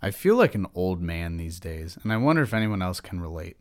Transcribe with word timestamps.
I 0.00 0.10
feel 0.10 0.36
like 0.36 0.54
an 0.54 0.66
old 0.74 1.00
man 1.00 1.36
these 1.36 1.58
days, 1.58 1.98
and 2.02 2.12
I 2.12 2.16
wonder 2.16 2.42
if 2.42 2.54
anyone 2.54 2.82
else 2.82 3.00
can 3.00 3.20
relate. 3.20 3.56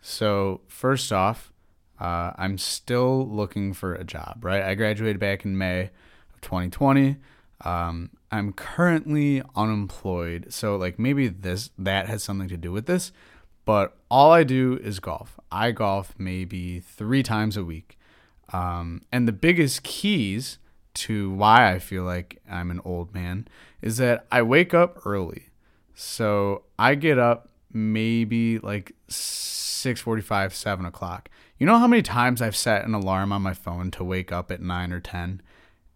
So, 0.00 0.60
first 0.68 1.12
off, 1.12 1.52
uh, 1.98 2.32
I'm 2.36 2.56
still 2.58 3.28
looking 3.28 3.74
for 3.74 3.94
a 3.94 4.04
job, 4.04 4.38
right? 4.42 4.62
I 4.62 4.74
graduated 4.74 5.18
back 5.18 5.44
in 5.44 5.58
May 5.58 5.90
of 6.32 6.40
2020. 6.40 7.16
Um, 7.62 8.10
I'm 8.30 8.52
currently 8.52 9.42
unemployed, 9.54 10.46
so 10.48 10.76
like 10.76 10.98
maybe 10.98 11.28
this 11.28 11.70
that 11.78 12.08
has 12.08 12.22
something 12.22 12.48
to 12.48 12.56
do 12.56 12.72
with 12.72 12.86
this. 12.86 13.12
But 13.66 13.96
all 14.10 14.32
I 14.32 14.44
do 14.44 14.78
is 14.82 14.98
golf. 15.00 15.38
I 15.52 15.72
golf 15.72 16.14
maybe 16.16 16.80
three 16.80 17.22
times 17.22 17.56
a 17.56 17.64
week, 17.64 17.98
um, 18.52 19.02
and 19.12 19.28
the 19.28 19.32
biggest 19.32 19.82
keys 19.82 20.58
to 20.92 21.30
why 21.30 21.72
I 21.72 21.78
feel 21.78 22.04
like 22.04 22.40
I'm 22.50 22.70
an 22.70 22.80
old 22.84 23.14
man 23.14 23.46
is 23.82 23.98
that 23.98 24.26
I 24.32 24.42
wake 24.42 24.72
up 24.72 25.04
early. 25.04 25.49
So 26.02 26.62
I 26.78 26.94
get 26.94 27.18
up 27.18 27.50
maybe 27.70 28.58
like 28.58 28.92
6:45, 29.10 30.54
7 30.54 30.86
o'clock. 30.86 31.28
You 31.58 31.66
know 31.66 31.78
how 31.78 31.86
many 31.86 32.00
times 32.00 32.40
I've 32.40 32.56
set 32.56 32.86
an 32.86 32.94
alarm 32.94 33.32
on 33.32 33.42
my 33.42 33.52
phone 33.52 33.90
to 33.90 34.02
wake 34.02 34.32
up 34.32 34.50
at 34.50 34.62
9 34.62 34.92
or 34.94 35.00
10 35.00 35.42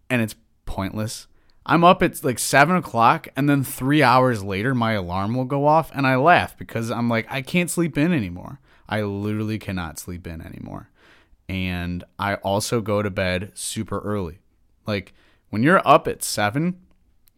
and 0.07 0.21
it's 0.21 0.35
pointless? 0.67 1.25
I'm 1.65 1.83
up 1.83 2.03
at 2.03 2.23
like 2.23 2.37
7 2.37 2.75
o'clock 2.75 3.29
and 3.35 3.49
then 3.49 3.63
three 3.63 4.03
hours 4.03 4.43
later 4.43 4.75
my 4.75 4.91
alarm 4.91 5.33
will 5.33 5.45
go 5.45 5.65
off 5.65 5.89
and 5.91 6.05
I 6.05 6.17
laugh 6.17 6.55
because 6.55 6.91
I'm 6.91 7.09
like, 7.09 7.25
I 7.27 7.41
can't 7.41 7.71
sleep 7.71 7.97
in 7.97 8.13
anymore. 8.13 8.59
I 8.87 9.01
literally 9.01 9.57
cannot 9.57 9.97
sleep 9.97 10.27
in 10.27 10.39
anymore. 10.39 10.91
And 11.49 12.03
I 12.19 12.35
also 12.35 12.79
go 12.79 13.01
to 13.01 13.09
bed 13.09 13.53
super 13.55 14.01
early. 14.01 14.37
Like 14.85 15.15
when 15.49 15.63
you're 15.63 15.81
up 15.83 16.07
at 16.07 16.23
7, 16.23 16.79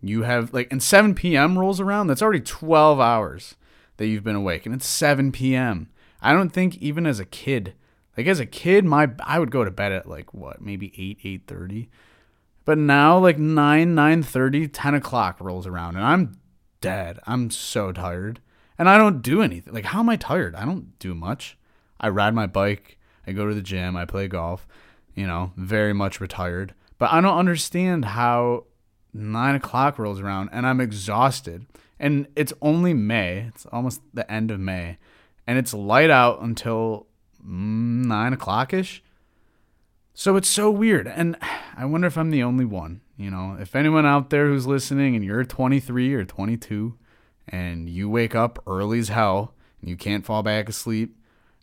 you 0.01 0.23
have 0.23 0.53
like 0.53 0.71
and 0.71 0.81
7 0.81 1.15
p.m. 1.15 1.57
rolls 1.57 1.79
around, 1.79 2.07
that's 2.07 2.21
already 2.21 2.41
12 2.41 2.99
hours 2.99 3.55
that 3.97 4.07
you've 4.07 4.23
been 4.23 4.35
awake 4.35 4.65
and 4.65 4.75
it's 4.75 4.87
7 4.87 5.31
p.m. 5.31 5.89
I 6.21 6.33
don't 6.33 6.49
think 6.49 6.77
even 6.77 7.05
as 7.05 7.19
a 7.19 7.25
kid, 7.25 7.73
like 8.15 8.27
as 8.27 8.39
a 8.39 8.45
kid, 8.45 8.85
my 8.85 9.09
I 9.23 9.39
would 9.39 9.51
go 9.51 9.63
to 9.63 9.71
bed 9.71 9.91
at 9.91 10.07
like 10.07 10.33
what, 10.33 10.61
maybe 10.61 10.93
8, 10.97 11.47
8:30. 11.47 11.87
But 12.65 12.77
now 12.77 13.17
like 13.17 13.37
9, 13.37 13.95
9:30, 13.95 14.69
10 14.71 14.93
o'clock 14.95 15.37
rolls 15.39 15.67
around 15.67 15.95
and 15.95 16.05
I'm 16.05 16.39
dead. 16.81 17.19
I'm 17.25 17.49
so 17.49 17.91
tired. 17.91 18.41
And 18.79 18.87
I 18.87 18.99
don't 18.99 19.23
do 19.23 19.41
anything. 19.41 19.73
Like 19.73 19.85
how 19.85 19.99
am 19.99 20.09
I 20.09 20.17
tired? 20.17 20.55
I 20.55 20.65
don't 20.65 20.97
do 20.99 21.15
much. 21.15 21.57
I 21.99 22.09
ride 22.09 22.35
my 22.35 22.45
bike, 22.45 22.97
I 23.25 23.31
go 23.31 23.47
to 23.47 23.55
the 23.55 23.61
gym, 23.61 23.97
I 23.97 24.05
play 24.05 24.27
golf, 24.27 24.67
you 25.15 25.25
know, 25.25 25.51
very 25.57 25.93
much 25.93 26.21
retired. 26.21 26.73
But 26.99 27.11
I 27.11 27.21
don't 27.21 27.37
understand 27.37 28.05
how 28.05 28.65
nine 29.13 29.55
o'clock 29.55 29.97
rolls 29.99 30.19
around 30.19 30.49
and 30.51 30.65
I'm 30.65 30.81
exhausted. 30.81 31.65
And 31.99 32.27
it's 32.35 32.53
only 32.61 32.93
May. 32.93 33.49
It's 33.53 33.65
almost 33.67 34.01
the 34.13 34.29
end 34.31 34.51
of 34.51 34.59
May. 34.59 34.97
And 35.47 35.57
it's 35.57 35.73
light 35.73 36.09
out 36.09 36.41
until 36.41 37.07
nine 37.43 38.33
o'clock 38.33 38.73
ish. 38.73 39.01
So 40.13 40.35
it's 40.35 40.49
so 40.49 40.69
weird. 40.69 41.07
And 41.07 41.37
I 41.75 41.85
wonder 41.85 42.07
if 42.07 42.17
I'm 42.17 42.31
the 42.31 42.43
only 42.43 42.65
one. 42.65 43.01
You 43.17 43.31
know, 43.31 43.57
if 43.59 43.75
anyone 43.75 44.05
out 44.05 44.29
there 44.29 44.47
who's 44.47 44.67
listening 44.67 45.15
and 45.15 45.25
you're 45.25 45.43
23 45.43 46.13
or 46.13 46.25
22 46.25 46.97
and 47.47 47.89
you 47.89 48.09
wake 48.09 48.35
up 48.35 48.61
early 48.67 48.99
as 48.99 49.09
hell 49.09 49.53
and 49.81 49.89
you 49.89 49.97
can't 49.97 50.25
fall 50.25 50.43
back 50.43 50.69
asleep 50.69 51.17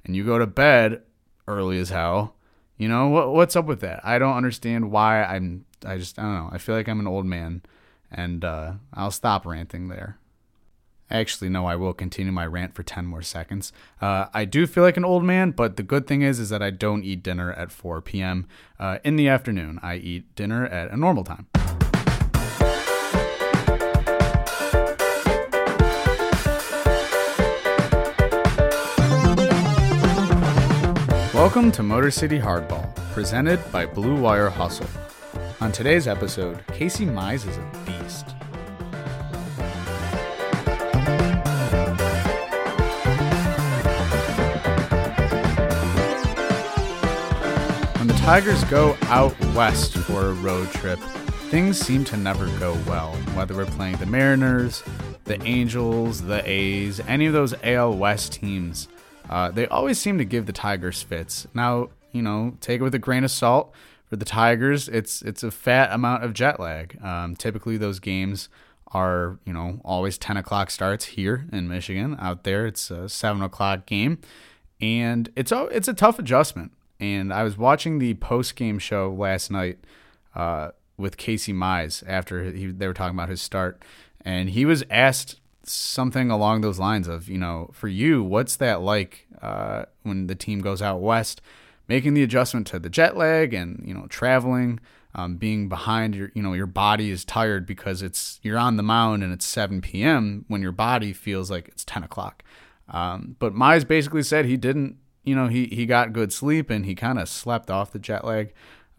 and 0.04 0.16
you 0.16 0.24
go 0.24 0.38
to 0.38 0.46
bed 0.46 1.02
early 1.46 1.78
as 1.78 1.90
hell, 1.90 2.34
you 2.76 2.88
know, 2.88 3.08
what, 3.08 3.32
what's 3.32 3.54
up 3.54 3.66
with 3.66 3.80
that? 3.80 4.04
I 4.04 4.18
don't 4.18 4.36
understand 4.36 4.90
why 4.90 5.22
I'm 5.22 5.64
I 5.84 5.98
just 5.98 6.18
I 6.18 6.22
don't 6.22 6.34
know. 6.34 6.48
I 6.52 6.58
feel 6.58 6.74
like 6.74 6.88
I'm 6.88 7.00
an 7.00 7.06
old 7.06 7.26
man, 7.26 7.62
and 8.10 8.44
uh, 8.44 8.74
I'll 8.92 9.10
stop 9.10 9.44
ranting 9.44 9.88
there. 9.88 10.18
Actually, 11.10 11.50
no, 11.50 11.66
I 11.66 11.76
will 11.76 11.92
continue 11.92 12.32
my 12.32 12.46
rant 12.46 12.74
for 12.74 12.82
10 12.82 13.04
more 13.04 13.20
seconds. 13.20 13.72
Uh, 14.00 14.26
I 14.32 14.46
do 14.46 14.66
feel 14.66 14.82
like 14.82 14.96
an 14.96 15.04
old 15.04 15.22
man, 15.22 15.50
but 15.50 15.76
the 15.76 15.82
good 15.82 16.06
thing 16.06 16.22
is, 16.22 16.40
is 16.40 16.48
that 16.48 16.62
I 16.62 16.70
don't 16.70 17.04
eat 17.04 17.22
dinner 17.22 17.52
at 17.52 17.70
4 17.70 18.00
p.m. 18.00 18.46
Uh, 18.80 18.98
in 19.04 19.16
the 19.16 19.28
afternoon. 19.28 19.78
I 19.82 19.96
eat 19.96 20.34
dinner 20.34 20.66
at 20.66 20.90
a 20.90 20.96
normal 20.96 21.22
time. 21.22 21.46
Welcome 31.34 31.70
to 31.72 31.82
Motor 31.82 32.10
City 32.10 32.40
Hardball, 32.40 32.94
presented 33.12 33.60
by 33.70 33.84
Blue 33.84 34.18
Wire 34.18 34.48
Hustle. 34.48 34.86
On 35.60 35.70
today's 35.70 36.08
episode, 36.08 36.66
Casey 36.72 37.06
Mize 37.06 37.48
is 37.48 37.56
a 37.56 37.70
beast. 37.86 38.26
When 47.98 48.08
the 48.08 48.14
Tigers 48.14 48.62
go 48.64 48.96
out 49.04 49.38
west 49.54 49.96
for 49.96 50.26
a 50.26 50.32
road 50.34 50.70
trip, 50.72 50.98
things 51.50 51.78
seem 51.78 52.04
to 52.06 52.16
never 52.16 52.46
go 52.58 52.76
well, 52.86 53.12
whether 53.34 53.54
we're 53.54 53.64
playing 53.66 53.96
the 53.96 54.06
Mariners, 54.06 54.82
the 55.24 55.40
Angels, 55.44 56.20
the 56.20 56.42
A's, 56.48 57.00
any 57.06 57.26
of 57.26 57.32
those 57.32 57.54
AL 57.62 57.96
West 57.96 58.32
teams. 58.32 58.88
Uh, 59.30 59.50
they 59.50 59.66
always 59.68 59.98
seem 59.98 60.18
to 60.18 60.24
give 60.24 60.46
the 60.46 60.52
Tigers 60.52 61.02
fits. 61.02 61.46
Now, 61.54 61.90
you 62.12 62.22
know, 62.22 62.56
take 62.60 62.80
it 62.80 62.84
with 62.84 62.94
a 62.94 62.98
grain 62.98 63.24
of 63.24 63.30
salt 63.30 63.72
for 64.06 64.16
the 64.16 64.24
Tigers, 64.24 64.88
it's 64.88 65.22
it's 65.22 65.42
a 65.42 65.50
fat 65.50 65.92
amount 65.92 66.24
of 66.24 66.34
jet 66.34 66.60
lag. 66.60 67.02
Um, 67.02 67.36
typically, 67.36 67.76
those 67.76 68.00
games 68.00 68.48
are 68.88 69.38
you 69.44 69.52
know 69.52 69.80
always 69.84 70.18
ten 70.18 70.36
o'clock 70.36 70.70
starts 70.70 71.06
here 71.06 71.46
in 71.52 71.68
Michigan. 71.68 72.16
Out 72.20 72.44
there, 72.44 72.66
it's 72.66 72.90
a 72.90 73.08
seven 73.08 73.42
o'clock 73.42 73.86
game, 73.86 74.18
and 74.80 75.30
it's 75.36 75.52
a 75.52 75.64
it's 75.66 75.88
a 75.88 75.94
tough 75.94 76.18
adjustment. 76.18 76.72
And 77.00 77.32
I 77.32 77.42
was 77.42 77.58
watching 77.58 77.98
the 77.98 78.14
post 78.14 78.56
game 78.56 78.78
show 78.78 79.12
last 79.12 79.50
night 79.50 79.78
uh, 80.34 80.70
with 80.96 81.16
Casey 81.16 81.52
Mize 81.52 82.04
after 82.06 82.44
he, 82.44 82.66
they 82.66 82.86
were 82.86 82.94
talking 82.94 83.16
about 83.16 83.28
his 83.28 83.42
start, 83.42 83.82
and 84.20 84.50
he 84.50 84.64
was 84.64 84.84
asked 84.90 85.40
something 85.64 86.30
along 86.30 86.60
those 86.60 86.78
lines 86.78 87.08
of 87.08 87.28
you 87.28 87.38
know 87.38 87.70
for 87.72 87.88
you 87.88 88.22
what's 88.22 88.56
that 88.56 88.82
like 88.82 89.26
uh, 89.40 89.84
when 90.02 90.26
the 90.26 90.34
team 90.34 90.60
goes 90.60 90.82
out 90.82 91.00
west 91.00 91.40
making 91.88 92.14
the 92.14 92.22
adjustment 92.22 92.66
to 92.68 92.78
the 92.78 92.88
jet 92.88 93.16
lag 93.16 93.54
and 93.54 93.82
you 93.86 93.94
know 93.94 94.06
traveling 94.08 94.80
um, 95.14 95.36
being 95.36 95.68
behind 95.68 96.14
your 96.14 96.30
you 96.34 96.42
know 96.42 96.52
your 96.52 96.66
body 96.66 97.10
is 97.10 97.24
tired 97.24 97.66
because 97.66 98.02
it's 98.02 98.40
you're 98.42 98.58
on 98.58 98.76
the 98.76 98.82
mound 98.82 99.22
and 99.22 99.32
it's 99.32 99.44
7 99.44 99.80
p.m 99.80 100.44
when 100.48 100.62
your 100.62 100.72
body 100.72 101.12
feels 101.12 101.50
like 101.50 101.68
it's 101.68 101.84
10 101.84 102.02
o'clock. 102.02 102.42
Um, 102.88 103.36
but 103.38 103.54
Mize 103.54 103.86
basically 103.86 104.22
said 104.22 104.44
he 104.44 104.56
didn't 104.56 104.98
you 105.22 105.34
know 105.34 105.48
he 105.48 105.66
he 105.66 105.86
got 105.86 106.12
good 106.12 106.32
sleep 106.32 106.70
and 106.70 106.84
he 106.84 106.94
kind 106.94 107.18
of 107.18 107.28
slept 107.28 107.70
off 107.70 107.92
the 107.92 107.98
jet 107.98 108.24
lag. 108.24 108.52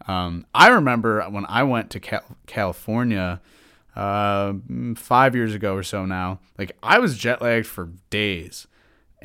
Um, 0.08 0.46
I 0.54 0.68
remember 0.68 1.22
when 1.22 1.46
I 1.48 1.62
went 1.62 1.90
to 1.90 2.00
Cal- 2.00 2.36
California 2.46 3.40
uh, 3.94 4.52
five 4.94 5.34
years 5.34 5.54
ago 5.54 5.74
or 5.74 5.82
so 5.82 6.04
now 6.04 6.40
like 6.58 6.76
I 6.82 6.98
was 6.98 7.16
jet 7.16 7.40
lagged 7.40 7.66
for 7.66 7.90
days 8.10 8.66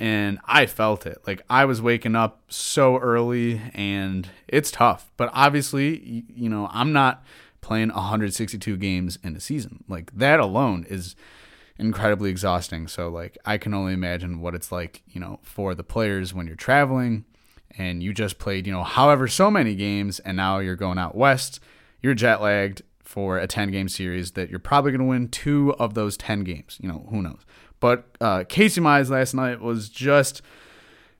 and 0.01 0.39
I 0.45 0.65
felt 0.65 1.05
it. 1.05 1.19
Like 1.27 1.43
I 1.47 1.65
was 1.65 1.79
waking 1.79 2.15
up 2.15 2.41
so 2.49 2.97
early 2.97 3.61
and 3.75 4.27
it's 4.47 4.71
tough. 4.71 5.11
But 5.15 5.29
obviously, 5.31 6.25
you 6.27 6.49
know, 6.49 6.67
I'm 6.71 6.91
not 6.91 7.23
playing 7.61 7.89
162 7.89 8.77
games 8.77 9.19
in 9.23 9.35
a 9.35 9.39
season. 9.39 9.83
Like 9.87 10.11
that 10.17 10.39
alone 10.39 10.87
is 10.89 11.15
incredibly 11.77 12.31
exhausting. 12.31 12.87
So 12.87 13.09
like 13.09 13.37
I 13.45 13.59
can 13.59 13.75
only 13.75 13.93
imagine 13.93 14.41
what 14.41 14.55
it's 14.55 14.71
like, 14.71 15.03
you 15.07 15.21
know, 15.21 15.39
for 15.43 15.75
the 15.75 15.83
players 15.83 16.33
when 16.33 16.47
you're 16.47 16.55
traveling 16.55 17.25
and 17.77 18.01
you 18.01 18.11
just 18.11 18.39
played, 18.39 18.65
you 18.65 18.73
know, 18.73 18.83
however 18.83 19.27
so 19.27 19.51
many 19.51 19.75
games 19.75 20.17
and 20.21 20.35
now 20.35 20.57
you're 20.57 20.75
going 20.75 20.97
out 20.97 21.13
west, 21.13 21.59
you're 22.01 22.15
jet 22.15 22.41
lagged 22.41 22.81
for 23.03 23.37
a 23.37 23.45
10 23.45 23.69
game 23.69 23.87
series 23.87 24.31
that 24.31 24.49
you're 24.49 24.57
probably 24.57 24.89
going 24.89 25.01
to 25.01 25.05
win 25.05 25.27
two 25.27 25.75
of 25.75 25.93
those 25.93 26.17
10 26.17 26.43
games. 26.43 26.79
You 26.81 26.89
know, 26.89 27.05
who 27.11 27.21
knows? 27.21 27.45
But 27.81 28.05
uh, 28.21 28.45
Casey 28.47 28.79
Mize 28.79 29.09
last 29.09 29.33
night 29.33 29.59
was 29.59 29.89
just 29.89 30.41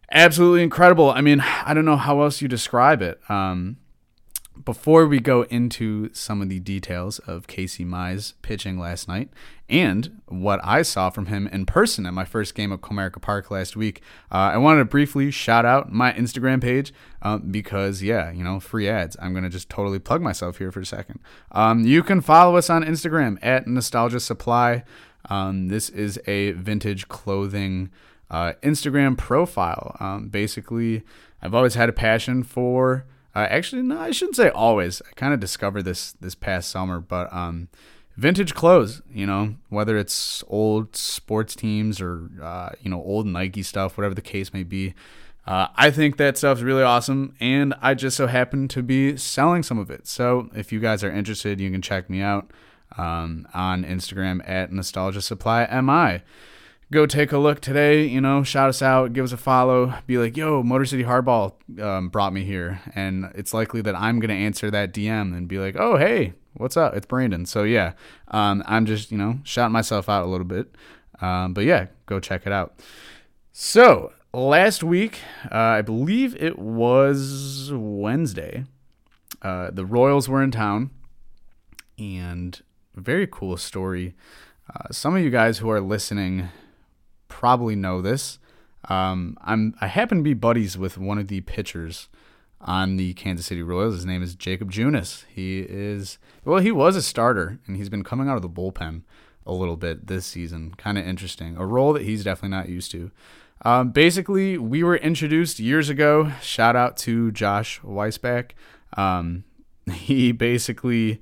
absolutely 0.10 0.64
incredible. 0.64 1.10
I 1.10 1.20
mean, 1.20 1.42
I 1.42 1.74
don't 1.74 1.86
know 1.86 1.98
how 1.98 2.22
else 2.22 2.42
you 2.42 2.48
describe 2.48 3.02
it. 3.02 3.20
Um, 3.30 3.78
before 4.64 5.08
we 5.08 5.20
go 5.20 5.44
into 5.44 6.14
some 6.14 6.42
of 6.42 6.50
the 6.50 6.60
details 6.60 7.20
of 7.20 7.48
Casey 7.48 7.84
Mize 7.84 8.34
pitching 8.42 8.78
last 8.78 9.08
night 9.08 9.30
and 9.70 10.22
what 10.28 10.60
I 10.64 10.82
saw 10.82 11.10
from 11.10 11.28
him 11.28 11.48
in 11.48 11.66
person 11.66 12.06
at 12.06 12.14
my 12.14 12.26
first 12.26 12.54
game 12.54 12.72
of 12.72 12.82
Comerica 12.82 13.22
Park 13.22 13.50
last 13.50 13.78
week, 13.78 14.02
uh, 14.32 14.52
I 14.54 14.58
wanted 14.58 14.80
to 14.80 14.86
briefly 14.86 15.32
shout 15.32 15.66
out 15.66 15.92
my 15.92 16.12
Instagram 16.12 16.62
page 16.62 16.94
uh, 17.22 17.38
because, 17.38 18.04
yeah, 18.04 18.32
you 18.32 18.44
know, 18.44 18.60
free 18.60 18.90
ads. 18.90 19.16
I'm 19.22 19.32
going 19.32 19.46
to 19.46 19.50
just 19.50 19.70
totally 19.70 20.00
plug 20.00 20.22
myself 20.22 20.58
here 20.58 20.72
for 20.72 20.82
a 20.82 20.86
second. 20.86 21.22
Um, 21.54 21.86
you 21.86 22.04
can 22.04 22.20
follow 22.20 22.58
us 22.58 22.70
on 22.70 22.84
Instagram 22.84 23.38
at 23.42 23.66
Nostalgia 23.66 24.20
Supply. 24.20 24.84
Um, 25.30 25.68
this 25.68 25.90
is 25.90 26.20
a 26.28 26.52
vintage 26.52 27.08
clothing 27.08 27.90
uh, 28.30 28.54
Instagram 28.64 29.18
profile. 29.18 29.96
Um, 30.00 30.30
basically, 30.30 31.04
I've 31.42 31.54
always 31.54 31.76
had 31.76 31.90
a 31.90 31.94
passion 31.94 32.44
for. 32.44 33.06
Uh, 33.36 33.48
actually, 33.50 33.82
no, 33.82 34.00
I 34.00 34.12
shouldn't 34.12 34.36
say 34.36 34.50
always. 34.50 35.02
I 35.10 35.14
kind 35.16 35.34
of 35.34 35.40
discovered 35.40 35.84
this 35.84 36.14
this 36.14 36.36
past 36.36 36.70
summer, 36.70 37.00
but 37.00 37.32
um, 37.32 37.70
vintage 38.18 38.54
clothes, 38.54 39.02
you 39.12 39.26
know, 39.26 39.56
whether 39.70 39.98
it's 39.98 40.44
old 40.48 40.96
sports 40.96 41.56
teams 41.56 42.02
or, 42.02 42.30
uh, 42.42 42.70
you 42.82 42.90
know, 42.90 43.02
old 43.02 43.26
Nike 43.26 43.64
stuff, 43.64 43.98
whatever 43.98 44.16
the 44.16 44.22
case 44.22 44.54
may 44.54 44.64
be. 44.64 44.94
Uh, 45.46 45.68
I 45.76 45.90
think 45.90 46.18
that 46.18 46.38
stuff's 46.38 46.62
really 46.62 46.84
awesome, 46.84 47.34
and 47.40 47.74
I 47.82 47.96
just 47.96 48.16
so 48.16 48.28
happen 48.28 48.68
to 48.70 48.84
be 48.84 49.18
selling 49.18 49.64
some 49.64 49.80
of 49.80 49.90
it. 49.90 50.08
So 50.08 50.50
if 50.56 50.72
you 50.72 50.80
guys 50.80 51.04
are 51.04 51.12
interested, 51.12 51.60
you 51.60 51.72
can 51.72 51.82
check 51.82 52.10
me 52.10 52.22
out 52.22 52.52
um, 52.98 53.48
on 53.54 53.84
Instagram 53.84 54.48
at 54.48 54.72
Nostalgia 54.72 55.22
Supply 55.22 55.66
MI. 55.82 56.24
Go 56.92 57.06
take 57.06 57.32
a 57.32 57.38
look 57.38 57.62
today, 57.62 58.06
you 58.06 58.20
know, 58.20 58.44
shout 58.44 58.68
us 58.68 58.82
out, 58.82 59.14
give 59.14 59.24
us 59.24 59.32
a 59.32 59.38
follow, 59.38 59.94
be 60.08 60.18
like, 60.18 60.36
yo, 60.36 60.62
Motor 60.62 60.84
City 60.84 61.06
Hardball 61.06 61.54
um, 61.82 62.10
brought 62.10 62.34
me 62.34 62.44
here. 62.44 62.82
And 62.94 63.32
it's 63.34 63.54
likely 63.54 63.82
that 63.84 63.96
I'm 63.96 64.20
going 64.20 64.30
to 64.30 64.36
answer 64.36 64.70
that 64.72 64.94
DM 64.94 65.36
and 65.36 65.48
be 65.48 65.58
like, 65.58 65.78
oh, 65.78 65.96
hey, 65.96 66.34
what's 66.54 66.76
up? 66.76 66.94
It's 66.94 67.06
Brandon. 67.06 67.46
So 67.46 67.64
yeah, 67.64 67.94
um, 68.28 68.62
I'm 68.66 68.86
just, 68.86 69.10
you 69.10 69.18
know, 69.18 69.40
shouting 69.44 69.72
myself 69.72 70.10
out 70.10 70.26
a 70.26 70.28
little 70.28 70.46
bit. 70.46 70.76
Um, 71.22 71.54
but 71.54 71.64
yeah, 71.64 71.88
go 72.08 72.20
check 72.20 72.46
it 72.46 72.52
out. 72.52 72.78
So 73.54 74.12
last 74.34 74.84
week, 74.84 75.20
uh, 75.52 75.56
I 75.56 75.82
believe 75.82 76.36
it 76.42 76.58
was 76.58 77.72
Wednesday, 77.74 78.66
uh, 79.42 79.72
the 79.72 79.86
Royals 79.86 80.28
were 80.28 80.44
in 80.44 80.52
town, 80.52 80.92
and 81.98 82.62
very 82.96 83.28
cool 83.28 83.58
story. 83.58 84.16
Uh, 84.74 84.88
some 84.92 85.16
of 85.16 85.22
you 85.22 85.30
guys 85.30 85.60
who 85.60 85.70
are 85.70 85.82
listening 85.82 86.50
probably 87.28 87.76
know 87.76 88.02
this. 88.02 88.40
Um, 88.90 89.38
I'm 89.42 89.76
I 89.80 89.88
happen 89.88 90.20
to 90.20 90.24
be 90.24 90.34
buddies 90.34 90.78
with 90.78 90.98
one 90.98 91.18
of 91.18 91.28
the 91.28 91.42
pitchers 91.42 92.10
on 92.60 92.98
the 92.98 93.14
Kansas 93.14 93.46
City 93.46 93.64
Royals. 93.64 93.96
His 93.96 94.06
name 94.06 94.24
is 94.24 94.36
Jacob 94.36 94.72
Junis. 94.72 95.26
He 95.34 95.60
is 95.62 96.18
well, 96.46 96.60
he 96.60 96.72
was 96.72 96.96
a 96.96 97.02
starter, 97.02 97.60
and 97.68 97.78
he's 97.78 97.90
been 97.90 98.04
coming 98.04 98.28
out 98.28 98.36
of 98.36 98.42
the 98.42 98.50
bullpen 98.50 99.04
a 99.46 99.54
little 99.54 99.78
bit 99.78 100.08
this 100.08 100.26
season. 100.26 100.74
Kind 100.78 100.98
of 100.98 101.06
interesting, 101.06 101.58
a 101.58 101.66
role 101.66 101.94
that 101.94 102.04
he's 102.04 102.24
definitely 102.24 102.56
not 102.56 102.70
used 102.70 102.92
to. 102.92 103.12
Um, 103.64 103.92
basically, 103.92 104.58
we 104.58 104.84
were 104.84 104.96
introduced 104.96 105.60
years 105.60 105.90
ago. 105.90 106.32
Shout 106.42 106.76
out 106.76 106.98
to 106.98 107.32
Josh 107.32 107.80
Weisbach. 107.82 108.52
Um, 108.98 109.44
he 109.92 110.32
basically, 110.32 111.22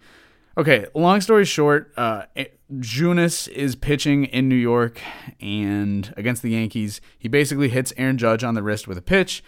okay, 0.60 0.86
long 0.94 1.22
story 1.22 1.46
short, 1.46 1.94
uh, 1.96 2.26
Junis 2.74 3.48
is 3.48 3.76
pitching 3.76 4.26
in 4.26 4.50
New 4.50 4.56
York 4.56 5.02
and 5.40 6.14
against 6.18 6.42
the 6.42 6.52
Yankees. 6.52 7.00
He 7.18 7.28
basically 7.28 7.70
hits 7.70 7.94
Aaron 7.98 8.18
Judge 8.18 8.44
on 8.44 8.56
the 8.56 8.62
wrist 8.62 8.88
with 8.88 8.98
a 8.98 9.02
pitch. 9.02 9.44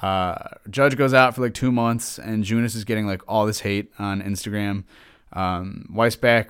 Uh, 0.00 0.36
Judge 0.70 0.96
goes 0.96 1.12
out 1.12 1.34
for 1.34 1.42
like 1.42 1.54
two 1.54 1.72
months, 1.72 2.18
and 2.18 2.44
Junis 2.44 2.76
is 2.76 2.84
getting 2.84 3.06
like 3.06 3.22
all 3.26 3.44
this 3.44 3.60
hate 3.60 3.92
on 3.98 4.22
Instagram. 4.22 4.84
Um, 5.34 5.86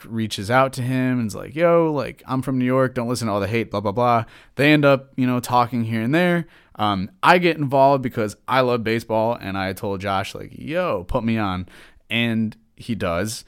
reaches 0.05 0.51
out 0.51 0.73
to 0.75 0.83
him 0.83 1.21
and 1.21 1.29
is 1.29 1.35
like, 1.35 1.55
yo, 1.55 1.93
like, 1.93 2.23
I'm 2.27 2.43
from 2.43 2.59
New 2.59 2.65
York. 2.65 2.95
Don't 2.95 3.09
listen 3.09 3.29
to 3.29 3.33
all 3.33 3.41
the 3.41 3.47
hate, 3.47 3.71
blah, 3.71 3.81
blah, 3.81 3.93
blah. 3.93 4.25
They 4.57 4.73
end 4.73 4.85
up, 4.85 5.13
you 5.17 5.27
know, 5.27 5.39
talking 5.39 5.85
here 5.85 6.03
and 6.03 6.15
there. 6.15 6.47
Um, 6.75 7.11
I 7.23 7.39
get 7.39 7.59
involved 7.59 8.03
because 8.03 8.37
I 8.49 8.61
love 8.63 8.83
baseball. 8.83 9.39
And 9.41 9.57
I 9.57 9.73
told 9.73 10.01
Josh, 10.01 10.35
like, 10.35 10.51
yo, 10.53 11.05
put 11.05 11.23
me 11.23 11.39
on. 11.39 11.69
And 12.11 12.57
he 12.75 12.97
does. 12.97 13.45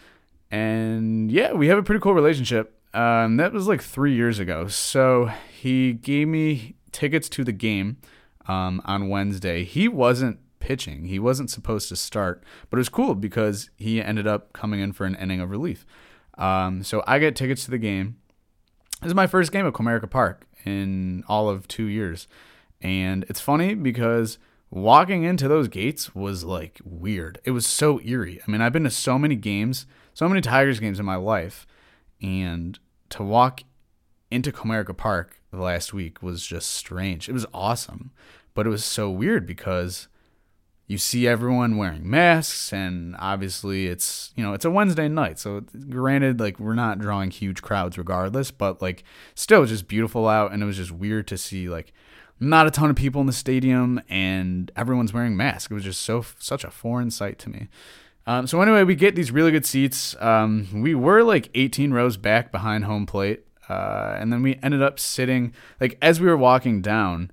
And 0.50 1.31
yeah, 1.31 1.52
we 1.52 1.69
have 1.69 1.79
a 1.79 1.82
pretty 1.82 2.00
cool 2.00 2.14
relationship. 2.14 2.79
Um, 2.94 3.38
that 3.38 3.52
was 3.52 3.67
like 3.67 3.82
three 3.82 4.14
years 4.14 4.38
ago. 4.38 4.69
So 4.69 5.31
he 5.52 5.93
gave 5.93 6.29
me 6.29 6.76
tickets 6.93 7.29
to 7.31 7.44
the 7.44 7.52
game 7.52 7.96
um, 8.46 8.81
on 8.85 9.08
Wednesday. 9.08 9.64
He 9.64 9.88
wasn't 9.88 10.38
pitching. 10.61 11.06
He 11.06 11.19
wasn't 11.19 11.50
supposed 11.50 11.88
to 11.88 11.96
start, 11.96 12.43
but 12.70 12.79
it 12.79 12.81
was 12.81 12.88
cool 12.88 13.14
because 13.14 13.70
he 13.76 14.00
ended 14.00 14.26
up 14.26 14.52
coming 14.52 14.81
in 14.81 14.93
for 14.93 15.05
an 15.05 15.14
inning 15.17 15.41
of 15.41 15.50
relief. 15.50 15.85
Um, 16.38 16.82
so 16.82 17.02
I 17.06 17.19
get 17.19 17.37
tickets 17.37 17.64
to 17.64 17.70
the 17.70 17.79
game. 17.79 18.17
This 19.02 19.08
is 19.08 19.14
my 19.14 19.26
first 19.26 19.52
game 19.52 19.67
at 19.67 19.75
Comerica 19.75 20.08
Park 20.08 20.46
in 20.64 21.25
all 21.29 21.49
of 21.49 21.69
two 21.69 21.85
years. 21.85 22.26
And 22.81 23.25
it's 23.29 23.41
funny 23.41 23.75
because 23.75 24.38
walking 24.70 25.25
into 25.25 25.49
those 25.49 25.69
gates 25.69 26.14
was 26.14 26.44
like 26.44 26.81
weird. 26.85 27.41
It 27.44 27.50
was 27.50 27.67
so 27.67 28.00
eerie. 28.00 28.41
I 28.46 28.50
mean, 28.50 28.61
I've 28.61 28.73
been 28.73 28.85
to 28.85 28.91
so 28.91 29.19
many 29.19 29.37
games, 29.37 29.87
so 30.15 30.29
many 30.29 30.41
Tigers 30.41 30.81
games 30.81 30.99
in 30.99 31.05
my 31.05 31.17
life. 31.17 31.67
And 32.23 32.79
to 33.11 33.23
walk 33.23 33.63
into 34.31 34.51
Comerica 34.51 34.97
Park 34.97 35.41
the 35.51 35.61
last 35.61 35.93
week 35.93 36.23
was 36.23 36.47
just 36.47 36.71
strange. 36.71 37.29
It 37.29 37.33
was 37.33 37.47
awesome. 37.53 38.13
But 38.55 38.67
it 38.67 38.71
was 38.71 38.85
so 38.85 39.11
weird 39.11 39.47
because 39.47 40.09
you 40.87 40.99
see 40.99 41.27
everyone 41.27 41.77
wearing 41.77 42.09
masks 42.09 42.73
and 42.73 43.17
obviously 43.19 43.87
it's 43.87 44.33
you 44.37 44.45
know 44.45 44.53
it's 44.53 44.67
a 44.67 44.71
wednesday 44.71 45.09
night 45.09 45.39
so 45.39 45.63
granted 45.89 46.39
like 46.39 46.61
we're 46.61 46.75
not 46.75 46.99
drawing 46.99 47.31
huge 47.31 47.63
crowds 47.63 47.97
regardless 47.97 48.51
but 48.51 48.83
like 48.83 49.03
still 49.35 49.65
just 49.65 49.89
beautiful 49.89 50.29
out 50.29 50.53
and 50.53 50.63
it 50.63 50.67
was 50.67 50.77
just 50.77 50.91
weird 50.91 51.27
to 51.27 51.39
see 51.39 51.69
like 51.71 51.93
not 52.39 52.67
a 52.67 52.71
ton 52.71 52.91
of 52.91 52.97
people 52.97 53.21
in 53.21 53.27
the 53.27 53.33
stadium 53.33 54.01
and 54.11 54.71
everyone's 54.77 55.15
wearing 55.15 55.37
masks 55.37 55.71
it 55.71 55.75
was 55.75 55.85
just 55.85 56.03
so 56.03 56.25
such 56.39 56.65
a 56.65 56.71
foreign 56.71 57.11
sight 57.11 57.39
to 57.39 57.49
me 57.49 57.69
um, 58.26 58.47
so 58.47 58.61
anyway 58.61 58.82
we 58.85 58.94
get 58.94 59.15
these 59.15 59.31
really 59.31 59.50
good 59.50 59.67
seats 59.67 60.17
um, 60.21 60.69
we 60.73 60.94
were 60.94 61.23
like 61.23 61.50
18 61.55 61.93
rows 61.93 62.17
back 62.17 62.50
behind 62.53 62.85
home 62.85 63.06
plate 63.06 63.44
uh, 63.69 64.17
and 64.19 64.32
then 64.32 64.43
we 64.43 64.59
ended 64.62 64.82
up 64.82 64.99
sitting 64.99 65.53
like 65.81 65.97
as 66.03 66.21
we 66.21 66.26
were 66.26 66.37
walking 66.37 66.82
down 66.82 67.31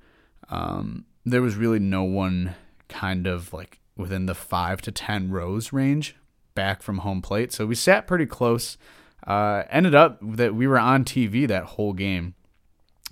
um, 0.50 1.06
there 1.26 1.42
was 1.42 1.56
really 1.56 1.80
no 1.80 2.04
one 2.04 2.56
kind 2.88 3.26
of 3.26 3.54
like 3.54 3.80
within 3.96 4.26
the 4.26 4.36
five 4.36 4.82
to 4.82 4.92
10 4.92 5.32
rows 5.32 5.72
range 5.72 6.16
back 6.56 6.82
from 6.82 7.00
home 7.00 7.22
plate. 7.22 7.54
So 7.54 7.66
we 7.66 7.76
sat 7.76 8.08
pretty 8.08 8.26
close. 8.26 8.78
Uh, 9.26 9.64
ended 9.70 9.96
up 9.96 10.20
that 10.22 10.56
we 10.56 10.68
were 10.68 10.80
on 10.80 11.06
TV 11.06 11.48
that 11.48 11.64
whole 11.64 11.94
game. 11.94 12.34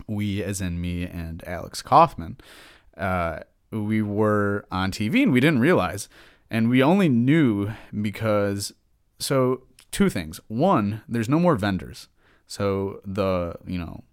We, 0.08 0.44
as 0.44 0.60
in 0.62 0.82
me 0.82 1.04
and 1.04 1.44
Alex 1.46 1.82
Kaufman, 1.82 2.38
uh, 2.98 3.42
we 3.72 4.02
were 4.02 4.66
on 4.72 4.92
TV 4.92 5.22
and 5.24 5.32
we 5.32 5.40
didn't 5.40 5.60
realize. 5.60 6.10
And 6.52 6.70
we 6.70 6.82
only 6.82 7.10
knew 7.10 7.72
because, 8.02 8.74
so 9.20 9.64
two 9.92 10.10
things. 10.10 10.40
One, 10.48 11.02
there's 11.08 11.30
no 11.30 11.40
more 11.40 11.56
vendors. 11.56 12.08
So 12.48 13.02
the, 13.06 13.56
you 13.66 13.78
know, 13.78 14.04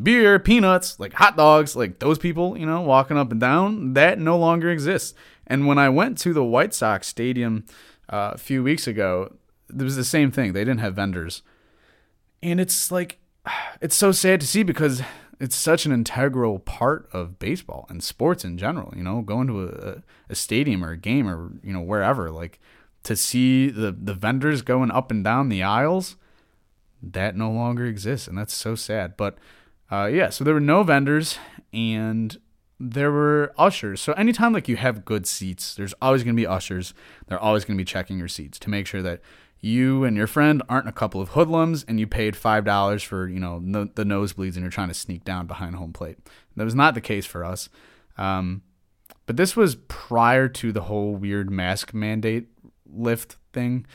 beer, 0.00 0.38
peanuts, 0.38 1.00
like 1.00 1.14
hot 1.14 1.36
dogs, 1.36 1.74
like 1.74 1.98
those 1.98 2.18
people, 2.18 2.56
you 2.58 2.66
know, 2.66 2.80
walking 2.82 3.16
up 3.16 3.32
and 3.32 3.40
down, 3.40 3.94
that 3.94 4.18
no 4.18 4.38
longer 4.38 4.70
exists. 4.70 5.14
And 5.46 5.66
when 5.66 5.78
I 5.78 5.88
went 5.88 6.18
to 6.18 6.32
the 6.32 6.44
White 6.44 6.74
Sox 6.74 7.06
stadium 7.06 7.64
uh, 8.08 8.32
a 8.34 8.38
few 8.38 8.62
weeks 8.62 8.86
ago, 8.86 9.34
it 9.70 9.82
was 9.82 9.96
the 9.96 10.04
same 10.04 10.30
thing. 10.30 10.52
They 10.52 10.64
didn't 10.64 10.80
have 10.80 10.94
vendors. 10.94 11.42
And 12.42 12.60
it's 12.60 12.90
like, 12.90 13.18
it's 13.80 13.96
so 13.96 14.12
sad 14.12 14.40
to 14.40 14.46
see 14.46 14.62
because 14.62 15.02
it's 15.40 15.56
such 15.56 15.86
an 15.86 15.92
integral 15.92 16.58
part 16.58 17.08
of 17.12 17.38
baseball 17.38 17.86
and 17.88 18.02
sports 18.02 18.44
in 18.44 18.58
general, 18.58 18.92
you 18.96 19.02
know, 19.02 19.22
going 19.22 19.46
to 19.46 19.66
a, 19.66 20.02
a 20.28 20.34
stadium 20.34 20.84
or 20.84 20.90
a 20.90 20.96
game 20.96 21.28
or, 21.28 21.52
you 21.62 21.72
know, 21.72 21.80
wherever, 21.80 22.30
like 22.30 22.58
to 23.04 23.14
see 23.14 23.68
the, 23.70 23.92
the 23.92 24.14
vendors 24.14 24.62
going 24.62 24.90
up 24.90 25.10
and 25.10 25.22
down 25.22 25.48
the 25.48 25.62
aisles, 25.62 26.16
that 27.02 27.36
no 27.36 27.50
longer 27.50 27.86
exists. 27.86 28.26
And 28.26 28.36
that's 28.36 28.54
so 28.54 28.74
sad. 28.74 29.16
But 29.16 29.38
uh, 29.90 30.06
yeah, 30.06 30.30
so 30.30 30.42
there 30.42 30.54
were 30.54 30.60
no 30.60 30.82
vendors 30.82 31.38
and 31.72 32.36
there 32.80 33.10
were 33.10 33.52
ushers. 33.56 34.00
So 34.00 34.12
anytime 34.14 34.52
like 34.52 34.68
you 34.68 34.76
have 34.76 35.04
good 35.04 35.26
seats, 35.26 35.74
there's 35.74 35.94
always 36.02 36.24
going 36.24 36.34
to 36.34 36.40
be 36.40 36.46
ushers. 36.46 36.94
They're 37.26 37.38
always 37.38 37.64
going 37.64 37.76
to 37.76 37.80
be 37.80 37.86
checking 37.86 38.18
your 38.18 38.28
seats 38.28 38.58
to 38.60 38.70
make 38.70 38.86
sure 38.86 39.02
that 39.02 39.20
you 39.60 40.04
and 40.04 40.16
your 40.16 40.26
friend 40.26 40.62
aren't 40.68 40.88
a 40.88 40.92
couple 40.92 41.20
of 41.20 41.30
hoodlums 41.30 41.84
and 41.88 41.98
you 41.98 42.06
paid 42.06 42.36
five 42.36 42.64
dollars 42.64 43.02
for 43.02 43.28
you 43.28 43.40
know 43.40 43.58
no, 43.58 43.84
the 43.84 44.04
nosebleeds 44.04 44.54
and 44.54 44.62
you're 44.62 44.70
trying 44.70 44.88
to 44.88 44.94
sneak 44.94 45.24
down 45.24 45.46
behind 45.46 45.76
home 45.76 45.92
plate. 45.92 46.18
That 46.56 46.64
was 46.64 46.74
not 46.74 46.94
the 46.94 47.00
case 47.00 47.26
for 47.26 47.44
us. 47.44 47.68
Um, 48.16 48.62
but 49.26 49.36
this 49.36 49.56
was 49.56 49.76
prior 49.88 50.48
to 50.48 50.72
the 50.72 50.82
whole 50.82 51.14
weird 51.14 51.50
mask 51.50 51.92
mandate 51.92 52.48
lift 52.90 53.36
thing. 53.52 53.86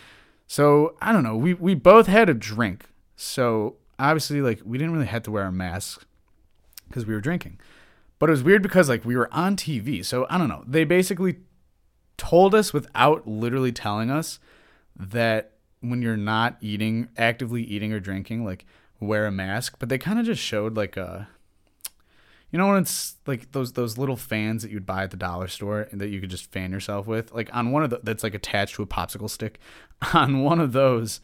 So 0.48 0.96
I 1.01 1.12
don't 1.12 1.24
know. 1.24 1.36
We 1.36 1.53
we 1.53 1.75
both 1.75 2.08
had 2.08 2.29
a 2.29 2.34
drink. 2.34 2.86
So 3.15 3.77
obviously 3.98 4.41
like 4.41 4.62
we 4.65 4.77
didn't 4.77 4.93
really 4.93 5.05
have 5.05 5.24
to 5.24 5.32
wear 5.32 5.46
a 5.46 5.51
mask 5.51 6.05
because 6.88 7.05
we 7.05 7.13
were 7.13 7.22
drinking. 7.22 7.60
But 8.20 8.29
it 8.29 8.34
was 8.34 8.43
weird 8.43 8.62
because 8.62 8.89
like 8.89 9.05
we 9.05 9.15
were 9.15 9.34
on 9.34 9.55
TV. 9.55 10.05
So 10.05 10.27
I 10.29 10.38
don't 10.38 10.50
know. 10.50 10.63
They 10.67 10.84
basically 10.84 11.38
told 12.17 12.53
us 12.53 12.74
without 12.74 13.27
literally 13.27 13.72
telling 13.72 14.12
us 14.12 14.39
that 14.96 15.52
when 15.83 16.01
you're 16.01 16.17
not 16.17 16.57
eating, 16.61 17.09
actively 17.17 17.63
eating 17.63 17.93
or 17.93 17.99
drinking, 17.99 18.45
like 18.45 18.65
wear 18.99 19.25
a 19.25 19.31
mask. 19.31 19.75
But 19.79 19.89
they 19.89 19.97
kind 19.97 20.19
of 20.19 20.25
just 20.25 20.41
showed 20.41 20.75
like 20.75 20.97
a 20.97 21.27
you 22.51 22.59
know 22.59 22.67
when 22.67 22.81
it's 22.81 23.15
like 23.25 23.51
those 23.51 23.73
those 23.73 23.97
little 23.97 24.15
fans 24.15 24.63
that 24.63 24.71
you'd 24.71 24.85
buy 24.85 25.03
at 25.03 25.11
the 25.11 25.17
dollar 25.17 25.47
store 25.47 25.87
and 25.91 25.99
that 25.99 26.09
you 26.09 26.19
could 26.19 26.29
just 26.29 26.51
fan 26.51 26.71
yourself 26.71 27.07
with 27.07 27.31
like 27.33 27.53
on 27.53 27.71
one 27.71 27.83
of 27.83 27.89
the 27.89 27.99
that's 28.03 28.23
like 28.23 28.35
attached 28.35 28.75
to 28.75 28.83
a 28.83 28.87
popsicle 28.87 29.29
stick 29.29 29.59
on 30.13 30.43
one 30.43 30.59
of 30.59 30.71
those 30.71 31.19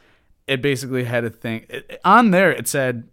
it 0.49 0.63
basically 0.63 1.03
had 1.03 1.23
a 1.23 1.29
thing 1.29 1.65
it, 1.69 2.01
on 2.03 2.31
there. 2.31 2.51
It 2.51 2.67
said 2.67 3.07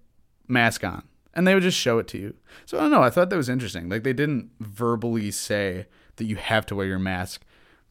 mask 0.49 0.83
on, 0.83 1.03
and 1.35 1.47
they 1.47 1.53
would 1.53 1.63
just 1.63 1.79
show 1.79 1.99
it 1.99 2.09
to 2.09 2.19
you. 2.19 2.35
So 2.65 2.79
I 2.79 2.83
don't 2.83 2.91
know. 2.91 3.03
I 3.03 3.11
thought 3.11 3.29
that 3.31 3.37
was 3.37 3.51
interesting. 3.51 3.89
Like 3.91 4.03
they 4.03 4.15
didn't 4.15 4.51
verbally 4.59 5.31
say 5.31 5.87
that 6.17 6.25
you 6.25 6.37
have 6.37 6.65
to 6.67 6.75
wear 6.75 6.87
your 6.87 6.99
mask, 6.99 7.45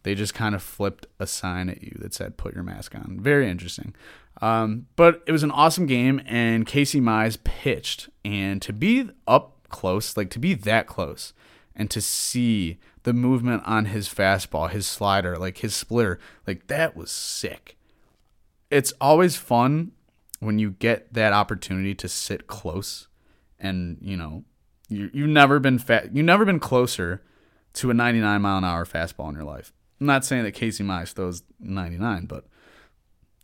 They 0.06 0.14
just 0.14 0.36
kind 0.36 0.54
of 0.54 0.62
flipped 0.62 1.08
a 1.20 1.26
sign 1.26 1.68
at 1.68 1.82
you 1.82 1.98
that 2.00 2.14
said 2.14 2.38
"Put 2.38 2.54
your 2.54 2.64
mask 2.64 2.94
on." 2.94 3.18
Very 3.20 3.50
interesting. 3.50 3.96
Um, 4.40 4.86
but 4.96 5.24
it 5.26 5.32
was 5.32 5.42
an 5.42 5.50
awesome 5.50 5.88
game, 5.88 6.22
and 6.28 6.68
Casey 6.68 7.02
Mize 7.02 7.44
pitched, 7.44 8.10
and 8.24 8.62
to 8.62 8.72
be 8.72 9.10
up 9.28 9.68
close, 9.70 10.16
like 10.16 10.30
to 10.30 10.40
be 10.40 10.54
that 10.54 10.86
close, 10.86 11.34
and 11.76 11.90
to 11.90 12.02
see 12.02 12.78
the 13.02 13.14
movement 13.14 13.64
on 13.66 13.86
his 13.86 14.08
fastball, 14.08 14.70
his 14.70 14.86
slider, 14.86 15.38
like 15.38 15.58
his 15.58 15.76
splitter, 15.76 16.20
like 16.46 16.68
that 16.68 16.96
was 16.96 17.10
sick. 17.10 17.76
It's 18.70 18.94
always 19.02 19.38
fun 19.38 19.92
when 20.40 20.60
you 20.60 20.70
get 20.70 21.16
that 21.16 21.34
opportunity 21.34 21.96
to 21.96 22.08
sit 22.08 22.46
close, 22.46 23.08
and 23.60 23.98
you 24.02 24.18
know, 24.18 24.44
you 24.88 25.10
you've 25.12 25.30
never 25.30 25.58
been 25.60 25.80
fat, 25.80 26.16
you've 26.16 26.28
never 26.28 26.46
been 26.46 26.60
closer 26.60 27.24
to 27.74 27.90
a 27.90 27.94
99 27.96 28.40
mile 28.40 28.60
an 28.60 28.64
hour 28.64 28.86
fastball 28.86 29.30
in 29.30 29.36
your 29.36 29.44
life. 29.44 29.74
I'm 30.00 30.08
not 30.08 30.26
saying 30.26 30.44
that 30.44 30.52
Casey 30.52 30.84
Mize 30.84 31.14
throws 31.14 31.44
99, 31.60 32.26
but 32.26 32.46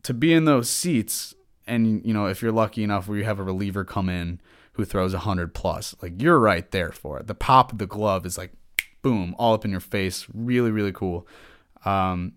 to 0.03 0.13
be 0.13 0.33
in 0.33 0.45
those 0.45 0.69
seats 0.69 1.35
and 1.67 2.03
you 2.05 2.13
know 2.13 2.25
if 2.25 2.41
you're 2.41 2.51
lucky 2.51 2.83
enough 2.83 3.07
where 3.07 3.17
you 3.17 3.23
have 3.23 3.39
a 3.39 3.43
reliever 3.43 3.83
come 3.83 4.09
in 4.09 4.41
who 4.73 4.83
throws 4.83 5.13
100 5.13 5.53
plus 5.53 5.95
like 6.01 6.21
you're 6.21 6.39
right 6.39 6.71
there 6.71 6.91
for 6.91 7.19
it. 7.19 7.27
The 7.27 7.35
pop 7.35 7.71
of 7.71 7.77
the 7.77 7.87
glove 7.87 8.25
is 8.25 8.37
like 8.37 8.51
boom 9.01 9.35
all 9.37 9.53
up 9.53 9.65
in 9.65 9.71
your 9.71 9.79
face. 9.79 10.27
Really 10.33 10.71
really 10.71 10.91
cool. 10.91 11.27
Um, 11.85 12.33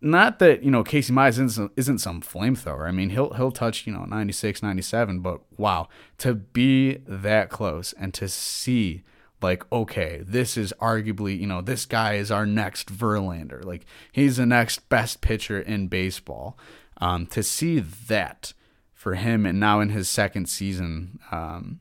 not 0.00 0.38
that 0.38 0.62
you 0.62 0.70
know 0.70 0.84
Casey 0.84 1.12
Mize 1.12 1.42
isn't, 1.42 1.72
isn't 1.76 1.98
some 1.98 2.20
flamethrower. 2.20 2.86
I 2.86 2.92
mean, 2.92 3.10
he'll 3.10 3.32
he'll 3.34 3.50
touch 3.50 3.86
you 3.86 3.92
know 3.92 4.04
96, 4.04 4.62
97, 4.62 5.20
but 5.20 5.40
wow, 5.56 5.88
to 6.18 6.34
be 6.34 6.98
that 7.06 7.50
close 7.50 7.92
and 7.98 8.14
to 8.14 8.28
see 8.28 9.02
like 9.40 9.70
okay, 9.72 10.22
this 10.26 10.56
is 10.56 10.72
arguably 10.80 11.38
you 11.38 11.46
know 11.46 11.62
this 11.62 11.86
guy 11.86 12.14
is 12.14 12.30
our 12.30 12.46
next 12.46 12.92
Verlander. 12.92 13.64
Like 13.64 13.86
he's 14.12 14.36
the 14.36 14.46
next 14.46 14.88
best 14.88 15.20
pitcher 15.20 15.60
in 15.60 15.88
baseball. 15.88 16.58
Um, 17.00 17.26
to 17.26 17.44
see 17.44 17.78
that 17.78 18.52
for 18.92 19.14
him 19.14 19.46
and 19.46 19.60
now 19.60 19.78
in 19.78 19.90
his 19.90 20.08
second 20.08 20.48
season, 20.48 21.20
um, 21.30 21.80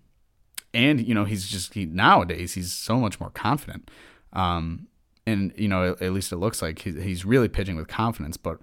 and 0.74 1.06
you 1.06 1.16
know 1.16 1.26
he's 1.26 1.48
just 1.48 1.74
he, 1.74 1.86
nowadays 1.86 2.54
he's 2.54 2.72
so 2.72 2.98
much 2.98 3.20
more 3.20 3.32
confident. 3.32 3.90
Um, 4.34 4.88
and 5.26 5.52
you 5.58 5.68
know 5.68 5.94
at, 5.94 6.02
at 6.02 6.14
least 6.14 6.32
it 6.32 6.38
looks 6.38 6.62
like 6.62 6.80
he, 6.80 6.92
he's 7.02 7.26
really 7.26 7.50
pitching 7.50 7.76
with 7.76 7.88
confidence. 7.88 8.38
But 8.38 8.60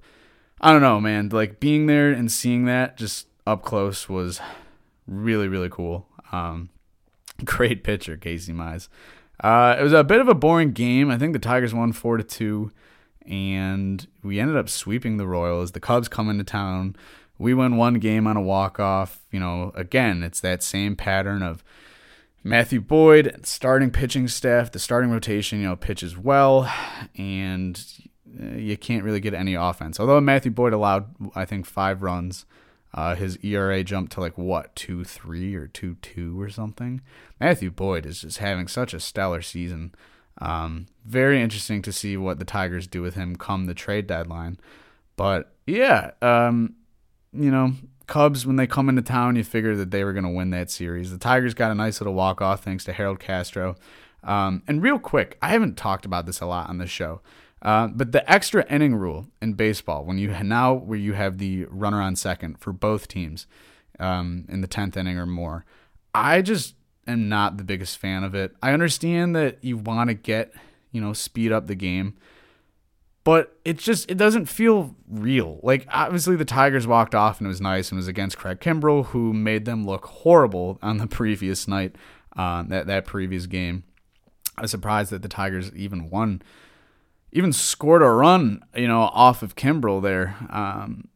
I 0.60 0.72
don't 0.72 0.82
know, 0.82 1.00
man. 1.00 1.28
Like 1.30 1.58
being 1.58 1.86
there 1.86 2.10
and 2.10 2.30
seeing 2.30 2.64
that 2.66 2.96
just 2.96 3.26
up 3.46 3.62
close 3.62 4.08
was 4.08 4.40
really 5.08 5.48
really 5.48 5.68
cool. 5.68 6.06
Um, 6.30 6.70
great 7.44 7.84
pitcher, 7.84 8.16
Casey 8.16 8.52
Mize. 8.52 8.88
Uh, 9.40 9.76
it 9.78 9.82
was 9.82 9.92
a 9.92 10.04
bit 10.04 10.20
of 10.20 10.28
a 10.28 10.34
boring 10.34 10.72
game. 10.72 11.10
I 11.10 11.18
think 11.18 11.32
the 11.32 11.38
Tigers 11.38 11.74
won 11.74 11.92
four 11.92 12.16
to 12.16 12.22
two 12.22 12.70
and 13.26 14.06
we 14.22 14.38
ended 14.38 14.56
up 14.56 14.68
sweeping 14.68 15.16
the 15.16 15.26
Royals. 15.26 15.72
The 15.72 15.80
Cubs 15.80 16.08
come 16.08 16.28
into 16.28 16.44
town. 16.44 16.96
We 17.38 17.54
win 17.54 17.76
one 17.76 17.94
game 17.94 18.26
on 18.26 18.36
a 18.36 18.42
walk 18.42 18.78
off. 18.78 19.20
You 19.30 19.40
know, 19.40 19.72
again, 19.74 20.22
it's 20.22 20.40
that 20.40 20.62
same 20.62 20.94
pattern 20.94 21.42
of 21.42 21.64
Matthew 22.42 22.80
Boyd, 22.80 23.40
starting 23.44 23.90
pitching 23.90 24.28
staff, 24.28 24.70
the 24.70 24.78
starting 24.78 25.10
rotation, 25.10 25.60
you 25.60 25.66
know, 25.66 25.76
pitches 25.76 26.16
well, 26.16 26.70
and 27.16 27.82
uh, 28.40 28.56
you 28.56 28.76
can't 28.76 29.02
really 29.02 29.20
get 29.20 29.32
any 29.32 29.54
offense. 29.54 29.98
Although 29.98 30.20
Matthew 30.20 30.50
Boyd 30.50 30.74
allowed, 30.74 31.06
I 31.34 31.46
think, 31.46 31.64
five 31.64 32.02
runs. 32.02 32.44
Uh, 32.94 33.16
his 33.16 33.36
ERA 33.42 33.82
jumped 33.82 34.12
to 34.12 34.20
like 34.20 34.38
what 34.38 34.74
two 34.76 35.02
three 35.02 35.56
or 35.56 35.66
two 35.66 35.96
two 35.96 36.40
or 36.40 36.48
something. 36.48 37.00
Matthew 37.40 37.70
Boyd 37.70 38.06
is 38.06 38.20
just 38.20 38.38
having 38.38 38.68
such 38.68 38.94
a 38.94 39.00
stellar 39.00 39.42
season. 39.42 39.92
Um, 40.38 40.86
very 41.04 41.42
interesting 41.42 41.82
to 41.82 41.92
see 41.92 42.16
what 42.16 42.38
the 42.38 42.44
Tigers 42.44 42.86
do 42.86 43.02
with 43.02 43.14
him 43.14 43.36
come 43.36 43.66
the 43.66 43.74
trade 43.74 44.06
deadline. 44.06 44.58
But 45.16 45.52
yeah, 45.66 46.12
um, 46.22 46.76
you 47.32 47.50
know, 47.50 47.72
Cubs 48.06 48.46
when 48.46 48.56
they 48.56 48.66
come 48.66 48.88
into 48.88 49.02
town, 49.02 49.36
you 49.36 49.42
figure 49.44 49.74
that 49.76 49.90
they 49.90 50.04
were 50.04 50.12
going 50.12 50.24
to 50.24 50.30
win 50.30 50.50
that 50.50 50.70
series. 50.70 51.10
The 51.10 51.18
Tigers 51.18 51.54
got 51.54 51.72
a 51.72 51.74
nice 51.74 52.00
little 52.00 52.14
walk 52.14 52.40
off 52.40 52.62
thanks 52.62 52.84
to 52.84 52.92
Harold 52.92 53.18
Castro. 53.18 53.74
Um, 54.22 54.62
and 54.68 54.82
real 54.82 54.98
quick, 54.98 55.36
I 55.42 55.48
haven't 55.48 55.76
talked 55.76 56.06
about 56.06 56.26
this 56.26 56.40
a 56.40 56.46
lot 56.46 56.68
on 56.68 56.78
the 56.78 56.86
show, 56.86 57.20
uh, 57.64 57.88
but 57.88 58.12
the 58.12 58.30
extra 58.30 58.66
inning 58.70 58.94
rule 58.94 59.26
in 59.40 59.54
baseball, 59.54 60.04
when 60.04 60.18
you 60.18 60.28
now 60.28 60.74
where 60.74 60.98
you 60.98 61.14
have 61.14 61.38
the 61.38 61.64
runner 61.70 62.00
on 62.00 62.14
second 62.14 62.58
for 62.58 62.72
both 62.72 63.08
teams 63.08 63.46
um, 63.98 64.44
in 64.48 64.60
the 64.60 64.66
tenth 64.66 64.96
inning 64.96 65.16
or 65.16 65.26
more, 65.26 65.64
I 66.14 66.42
just 66.42 66.74
am 67.06 67.28
not 67.30 67.56
the 67.56 67.64
biggest 67.64 67.96
fan 67.96 68.22
of 68.22 68.34
it. 68.34 68.54
I 68.62 68.72
understand 68.72 69.34
that 69.36 69.58
you 69.62 69.78
want 69.78 70.08
to 70.08 70.14
get, 70.14 70.52
you 70.92 71.00
know, 71.00 71.14
speed 71.14 71.52
up 71.52 71.66
the 71.66 71.74
game, 71.74 72.14
but 73.24 73.56
it 73.64 73.78
just 73.78 74.10
it 74.10 74.18
doesn't 74.18 74.44
feel 74.44 74.94
real. 75.08 75.58
Like 75.62 75.86
obviously 75.90 76.36
the 76.36 76.44
Tigers 76.44 76.86
walked 76.86 77.14
off 77.14 77.38
and 77.38 77.46
it 77.46 77.48
was 77.48 77.62
nice 77.62 77.90
and 77.90 77.96
it 77.96 78.00
was 78.00 78.08
against 78.08 78.36
Craig 78.36 78.60
Kimbrel 78.60 79.06
who 79.06 79.32
made 79.32 79.64
them 79.64 79.86
look 79.86 80.04
horrible 80.04 80.78
on 80.82 80.98
the 80.98 81.06
previous 81.08 81.66
night, 81.66 81.96
uh, 82.36 82.62
that 82.64 82.86
that 82.88 83.06
previous 83.06 83.46
game. 83.46 83.84
I 84.58 84.62
was 84.62 84.70
surprised 84.70 85.10
that 85.12 85.22
the 85.22 85.28
Tigers 85.28 85.74
even 85.74 86.10
won, 86.10 86.42
even 87.34 87.52
scored 87.52 88.00
a 88.00 88.08
run, 88.08 88.64
you 88.74 88.88
know, 88.88 89.02
off 89.02 89.42
of 89.42 89.56
Kimbrel 89.56 90.00
there. 90.00 90.36
Um, 90.48 91.08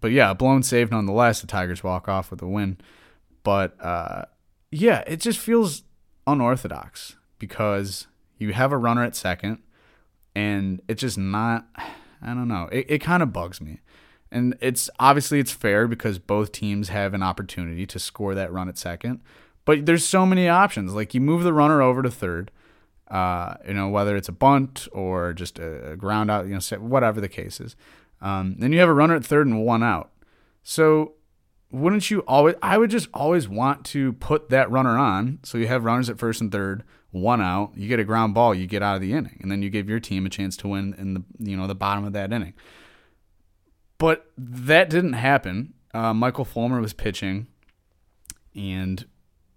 but 0.00 0.12
yeah, 0.12 0.34
blown 0.34 0.62
save 0.62 0.90
nonetheless. 0.90 1.40
The 1.40 1.46
Tigers 1.46 1.82
walk 1.82 2.08
off 2.08 2.30
with 2.30 2.42
a 2.42 2.46
win, 2.46 2.78
but 3.42 3.74
uh, 3.82 4.26
yeah, 4.70 5.02
it 5.06 5.20
just 5.20 5.38
feels 5.38 5.82
unorthodox 6.26 7.16
because 7.38 8.06
you 8.38 8.52
have 8.52 8.70
a 8.70 8.76
runner 8.76 9.02
at 9.02 9.16
second 9.16 9.58
and 10.34 10.80
it's 10.88 11.00
just 11.00 11.18
not 11.18 11.66
I 12.22 12.34
don't 12.34 12.48
know. 12.48 12.68
It 12.70 12.86
it 12.88 12.98
kind 12.98 13.22
of 13.22 13.32
bugs 13.32 13.60
me. 13.60 13.80
And 14.30 14.56
it's 14.60 14.88
obviously 14.98 15.40
it's 15.40 15.52
fair 15.52 15.86
because 15.86 16.18
both 16.18 16.52
teams 16.52 16.88
have 16.88 17.12
an 17.12 17.22
opportunity 17.22 17.84
to 17.86 17.98
score 17.98 18.34
that 18.34 18.52
run 18.52 18.68
at 18.68 18.78
second. 18.78 19.20
But 19.64 19.86
there's 19.86 20.04
so 20.04 20.24
many 20.24 20.48
options. 20.48 20.94
Like 20.94 21.14
you 21.14 21.20
move 21.20 21.42
the 21.42 21.52
runner 21.52 21.82
over 21.82 22.02
to 22.02 22.10
third, 22.10 22.50
uh, 23.12 23.56
you 23.68 23.74
know, 23.74 23.88
whether 23.88 24.16
it's 24.16 24.30
a 24.30 24.32
bunt 24.32 24.88
or 24.90 25.34
just 25.34 25.58
a, 25.58 25.96
ground 25.96 26.30
out, 26.30 26.46
you 26.46 26.54
know, 26.54 26.78
whatever 26.78 27.20
the 27.20 27.28
case 27.28 27.60
is. 27.60 27.76
Um, 28.22 28.56
then 28.58 28.72
you 28.72 28.80
have 28.80 28.88
a 28.88 28.94
runner 28.94 29.14
at 29.14 29.24
third 29.24 29.46
and 29.46 29.64
one 29.64 29.82
out. 29.82 30.10
So 30.62 31.12
wouldn't 31.70 32.10
you 32.10 32.20
always 32.20 32.54
I 32.62 32.78
would 32.78 32.90
just 32.90 33.08
always 33.12 33.48
want 33.48 33.84
to 33.86 34.14
put 34.14 34.48
that 34.48 34.70
runner 34.70 34.96
on 34.96 35.40
so 35.42 35.58
you 35.58 35.68
have 35.68 35.84
runners 35.84 36.08
at 36.08 36.18
first 36.18 36.40
and 36.40 36.50
third, 36.50 36.84
one 37.10 37.42
out, 37.42 37.72
you 37.76 37.86
get 37.86 38.00
a 38.00 38.04
ground 38.04 38.32
ball, 38.32 38.54
you 38.54 38.66
get 38.66 38.82
out 38.82 38.94
of 38.94 39.02
the 39.02 39.12
inning, 39.12 39.38
and 39.42 39.50
then 39.50 39.60
you 39.60 39.68
give 39.68 39.90
your 39.90 40.00
team 40.00 40.24
a 40.24 40.30
chance 40.30 40.56
to 40.58 40.68
win 40.68 40.94
in 40.96 41.14
the 41.14 41.22
you 41.38 41.56
know 41.56 41.66
the 41.66 41.74
bottom 41.74 42.04
of 42.04 42.14
that 42.14 42.32
inning. 42.32 42.54
But 43.98 44.30
that 44.38 44.88
didn't 44.88 45.12
happen. 45.12 45.74
Uh, 45.92 46.14
Michael 46.14 46.46
Fulmer 46.46 46.80
was 46.80 46.94
pitching, 46.94 47.48
and 48.56 49.04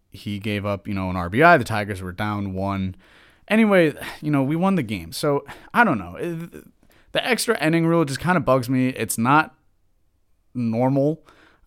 he 0.09 0.39
gave 0.39 0.65
up 0.65 0.89
you 0.89 0.93
know 0.93 1.09
an 1.09 1.15
RBI. 1.15 1.57
The 1.57 1.63
Tigers 1.63 2.01
were 2.01 2.11
down 2.11 2.53
one. 2.53 2.95
Anyway, 3.47 3.93
you 4.21 4.31
know 4.31 4.43
we 4.43 4.55
won 4.55 4.75
the 4.75 4.83
game, 4.83 5.11
so 5.11 5.45
I 5.73 5.83
don't 5.83 5.97
know. 5.97 6.17
The 7.11 7.25
extra 7.25 7.57
inning 7.63 7.85
rule 7.85 8.03
just 8.05 8.19
kind 8.19 8.37
of 8.37 8.45
bugs 8.45 8.69
me. 8.69 8.89
It's 8.89 9.17
not 9.17 9.55
normal 10.53 11.25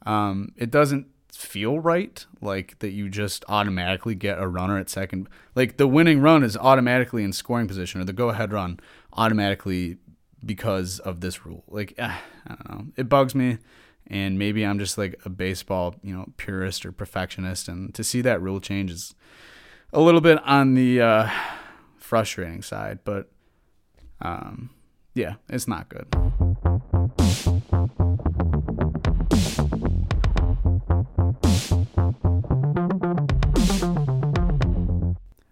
um, 0.08 0.52
it 0.56 0.70
doesn't 0.70 1.06
feel 1.32 1.78
right, 1.78 2.24
like 2.40 2.78
that 2.78 2.90
you 2.90 3.08
just 3.08 3.44
automatically 3.48 4.14
get 4.14 4.40
a 4.40 4.48
runner 4.48 4.78
at 4.78 4.88
second. 4.88 5.28
Like 5.54 5.76
the 5.76 5.86
winning 5.86 6.20
run 6.20 6.42
is 6.42 6.56
automatically 6.56 7.22
in 7.24 7.32
scoring 7.32 7.68
position, 7.68 8.00
or 8.00 8.04
the 8.04 8.14
go 8.14 8.30
ahead 8.30 8.52
run 8.52 8.80
automatically 9.12 9.98
because 10.44 10.98
of 11.00 11.20
this 11.20 11.44
rule. 11.44 11.64
Like 11.68 11.94
eh, 11.98 12.16
I 12.46 12.54
don't 12.54 12.70
know, 12.70 12.86
it 12.96 13.08
bugs 13.08 13.34
me, 13.34 13.58
and 14.06 14.38
maybe 14.38 14.64
I'm 14.64 14.78
just 14.78 14.96
like 14.96 15.20
a 15.26 15.28
baseball, 15.28 15.94
you 16.02 16.16
know, 16.16 16.26
purist 16.38 16.86
or 16.86 16.92
perfectionist, 16.92 17.68
and 17.68 17.94
to 17.94 18.02
see 18.02 18.22
that 18.22 18.40
rule 18.40 18.60
change 18.60 18.90
is 18.90 19.14
a 19.92 20.00
little 20.00 20.22
bit 20.22 20.42
on 20.44 20.74
the 20.74 21.00
uh, 21.02 21.30
frustrating 22.08 22.62
side. 22.62 23.00
But 23.04 23.30
um, 24.20 24.70
yeah, 25.14 25.34
it's 25.48 25.68
not 25.68 25.88
good. 25.90 26.06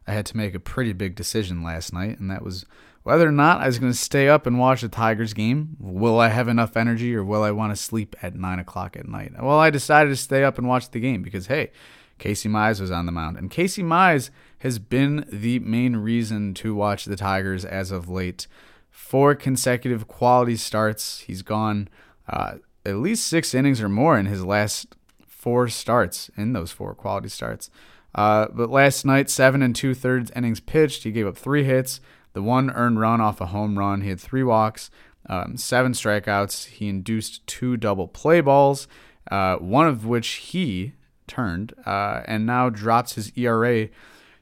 I 0.09 0.13
had 0.13 0.27
to 0.27 0.37
make 0.37 0.55
a 0.55 0.61
pretty 0.61 0.95
big 0.95 1.15
decision 1.15 1.63
last 1.63 1.93
night, 1.93 2.19
and 2.19 2.31
that 2.31 2.43
was 2.43 2.65
whether 3.03 3.29
or 3.29 3.33
not 3.33 3.61
I 3.61 3.67
was 3.67 3.79
going 3.79 3.93
to 3.93 3.99
stay 3.99 4.29
up 4.29 4.47
and 4.47 4.59
watch 4.59 4.81
the 4.81 4.89
Tigers 4.89 5.35
game. 5.35 5.77
Will 5.79 6.19
I 6.19 6.29
have 6.29 6.49
enough 6.49 6.77
energy, 6.77 7.15
or 7.15 7.23
will 7.23 7.43
I 7.43 7.51
want 7.51 7.77
to 7.77 7.81
sleep 7.81 8.17
at 8.23 8.35
nine 8.35 8.59
o'clock 8.59 8.97
at 8.97 9.07
night? 9.07 9.33
Well, 9.41 9.59
I 9.59 9.69
decided 9.69 10.09
to 10.09 10.17
stay 10.17 10.43
up 10.43 10.57
and 10.57 10.67
watch 10.67 10.91
the 10.91 11.01
game 11.01 11.23
because 11.23 11.49
hey, 11.49 11.71
Casey 12.19 12.49
Mize 12.49 12.81
was 12.81 12.91
on 12.91 13.07
the 13.07 13.13
mound, 13.13 13.37
and 13.37 13.51
Casey 13.51 13.83
Mize 13.83 14.31
has 14.61 14.79
been 14.79 15.27
the 15.31 15.59
main 15.59 15.97
reason 15.97 16.55
to 16.55 16.75
watch 16.75 17.05
the 17.05 17.17
Tigers 17.17 17.65
as 17.65 17.91
of 17.91 18.09
late. 18.09 18.47
Four 18.91 19.35
consecutive 19.35 20.09
quality 20.09 20.57
starts. 20.57 21.21
He's 21.21 21.43
gone 21.43 21.89
uh, 22.29 22.55
at 22.85 22.97
least 22.97 23.27
six 23.27 23.55
innings 23.55 23.83
or 23.83 23.89
more 23.89 24.19
in 24.19 24.27
his 24.27 24.45
last 24.45 24.97
four 25.27 25.69
starts. 25.69 26.31
In 26.37 26.55
those 26.55 26.73
four 26.73 26.95
quality 26.95 27.29
starts. 27.29 27.71
Uh, 28.15 28.47
but 28.51 28.71
last 28.71 29.05
night, 29.05 29.29
seven 29.29 29.61
and 29.61 29.77
two 29.77 29.95
thirds 29.95 30.31
innings 30.35 30.61
pitched. 30.61 31.03
He 31.03 31.13
gave 31.13 31.27
up 31.27 31.37
three 31.37 31.65
hits. 31.65 32.01
the 32.33 32.43
one 32.43 32.71
earned 32.71 32.99
run 32.99 33.21
off 33.21 33.41
a 33.41 33.47
home 33.47 33.79
run. 33.79 34.01
He 34.01 34.09
had 34.09 34.21
three 34.21 34.43
walks, 34.43 34.91
um, 35.29 35.57
seven 35.57 35.93
strikeouts. 35.93 36.67
He 36.67 36.89
induced 36.89 37.47
two 37.47 37.77
double 37.77 38.09
play 38.09 38.41
balls, 38.41 38.89
uh, 39.31 39.57
one 39.57 39.87
of 39.87 40.07
which 40.07 40.29
he 40.29 40.95
turned, 41.27 41.75
uh, 41.85 42.23
and 42.27 42.47
now 42.47 42.71
drops 42.71 43.15
his 43.15 43.33
ERA 43.37 43.89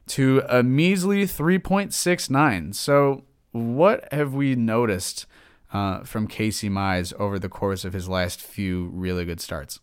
to 0.07 0.41
a 0.47 0.63
measly 0.63 1.25
3.69. 1.25 2.75
So, 2.75 3.23
what 3.51 4.11
have 4.11 4.33
we 4.33 4.55
noticed 4.55 5.25
uh, 5.73 6.03
from 6.03 6.27
Casey 6.27 6.69
Mize 6.69 7.13
over 7.19 7.39
the 7.39 7.49
course 7.49 7.85
of 7.85 7.93
his 7.93 8.09
last 8.09 8.41
few 8.41 8.89
really 8.93 9.25
good 9.25 9.41
starts? 9.41 9.79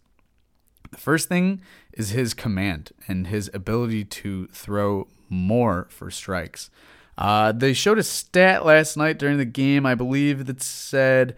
The 0.90 0.98
first 0.98 1.28
thing 1.28 1.62
is 1.92 2.10
his 2.10 2.34
command 2.34 2.92
and 3.08 3.26
his 3.26 3.50
ability 3.54 4.04
to 4.04 4.46
throw 4.48 5.08
more 5.28 5.86
for 5.90 6.10
strikes. 6.10 6.70
Uh, 7.16 7.52
they 7.52 7.72
showed 7.72 7.98
a 7.98 8.02
stat 8.02 8.64
last 8.64 8.96
night 8.96 9.18
during 9.18 9.38
the 9.38 9.44
game, 9.44 9.86
I 9.86 9.94
believe, 9.94 10.46
that 10.46 10.62
said 10.62 11.34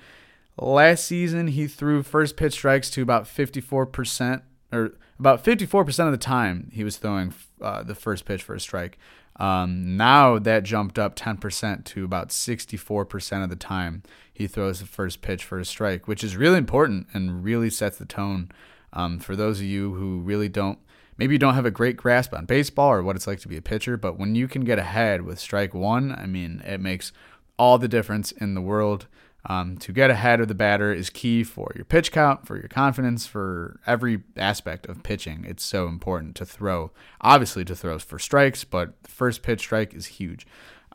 last 0.56 1.04
season 1.04 1.48
he 1.48 1.66
threw 1.66 2.02
first 2.02 2.36
pitch 2.36 2.54
strikes 2.54 2.90
to 2.90 3.02
about 3.02 3.24
54%, 3.24 4.42
or 4.72 4.94
about 5.18 5.44
54% 5.44 6.06
of 6.06 6.12
the 6.12 6.18
time 6.18 6.70
he 6.72 6.84
was 6.84 6.96
throwing 6.96 7.34
uh, 7.60 7.82
the 7.82 7.94
first 7.94 8.24
pitch 8.24 8.42
for 8.42 8.54
a 8.54 8.60
strike. 8.60 8.98
Um, 9.36 9.96
now 9.96 10.38
that 10.38 10.62
jumped 10.62 10.98
up 10.98 11.16
10% 11.16 11.84
to 11.84 12.04
about 12.04 12.28
64% 12.28 13.44
of 13.44 13.50
the 13.50 13.56
time 13.56 14.02
he 14.32 14.46
throws 14.46 14.80
the 14.80 14.86
first 14.86 15.22
pitch 15.22 15.44
for 15.44 15.58
a 15.58 15.64
strike, 15.64 16.06
which 16.06 16.22
is 16.22 16.36
really 16.36 16.58
important 16.58 17.08
and 17.12 17.44
really 17.44 17.70
sets 17.70 17.98
the 17.98 18.04
tone 18.04 18.50
um, 18.92 19.18
for 19.18 19.34
those 19.34 19.58
of 19.58 19.66
you 19.66 19.94
who 19.94 20.20
really 20.20 20.48
don't, 20.48 20.78
maybe 21.18 21.34
you 21.34 21.38
don't 21.38 21.54
have 21.54 21.66
a 21.66 21.70
great 21.70 21.96
grasp 21.96 22.32
on 22.32 22.46
baseball 22.46 22.92
or 22.92 23.02
what 23.02 23.16
it's 23.16 23.26
like 23.26 23.40
to 23.40 23.48
be 23.48 23.56
a 23.56 23.62
pitcher, 23.62 23.96
but 23.96 24.18
when 24.18 24.34
you 24.34 24.48
can 24.48 24.64
get 24.64 24.78
ahead 24.78 25.22
with 25.22 25.40
strike 25.40 25.74
one, 25.74 26.12
I 26.12 26.26
mean, 26.26 26.62
it 26.64 26.80
makes 26.80 27.12
all 27.58 27.78
the 27.78 27.88
difference 27.88 28.32
in 28.32 28.54
the 28.54 28.60
world. 28.60 29.06
Um, 29.46 29.76
to 29.78 29.92
get 29.92 30.10
ahead 30.10 30.40
of 30.40 30.48
the 30.48 30.54
batter 30.54 30.92
is 30.92 31.10
key 31.10 31.44
for 31.44 31.70
your 31.74 31.84
pitch 31.84 32.12
count, 32.12 32.46
for 32.46 32.56
your 32.56 32.68
confidence, 32.68 33.26
for 33.26 33.78
every 33.86 34.22
aspect 34.36 34.86
of 34.86 35.02
pitching. 35.02 35.44
It's 35.46 35.62
so 35.62 35.86
important 35.86 36.34
to 36.36 36.46
throw, 36.46 36.92
obviously, 37.20 37.64
to 37.66 37.76
throw 37.76 37.98
for 37.98 38.18
strikes, 38.18 38.64
but 38.64 39.02
the 39.02 39.10
first 39.10 39.42
pitch 39.42 39.60
strike 39.60 39.92
is 39.92 40.06
huge. 40.06 40.46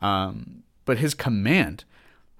Um, 0.02 0.64
but 0.84 0.98
his 0.98 1.14
command 1.14 1.84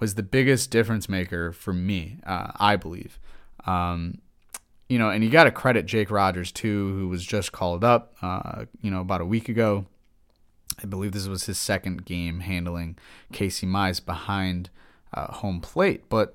was 0.00 0.14
the 0.14 0.22
biggest 0.24 0.70
difference 0.70 1.08
maker 1.08 1.52
for 1.52 1.72
me, 1.72 2.18
uh, 2.26 2.52
I 2.56 2.74
believe. 2.74 3.20
Um, 3.64 4.18
you 4.88 4.98
know, 4.98 5.10
and 5.10 5.22
you 5.22 5.30
got 5.30 5.44
to 5.44 5.52
credit 5.52 5.86
Jake 5.86 6.10
Rogers 6.10 6.50
too, 6.50 6.96
who 6.96 7.08
was 7.08 7.24
just 7.24 7.52
called 7.52 7.84
up, 7.84 8.16
uh, 8.20 8.64
you 8.82 8.90
know, 8.90 9.00
about 9.00 9.20
a 9.20 9.26
week 9.26 9.48
ago. 9.48 9.86
I 10.82 10.86
believe 10.86 11.12
this 11.12 11.28
was 11.28 11.44
his 11.44 11.58
second 11.58 12.04
game 12.04 12.40
handling 12.40 12.98
Casey 13.32 13.66
Mize 13.66 14.04
behind 14.04 14.70
uh, 15.14 15.32
home 15.34 15.60
plate. 15.60 16.08
But 16.08 16.34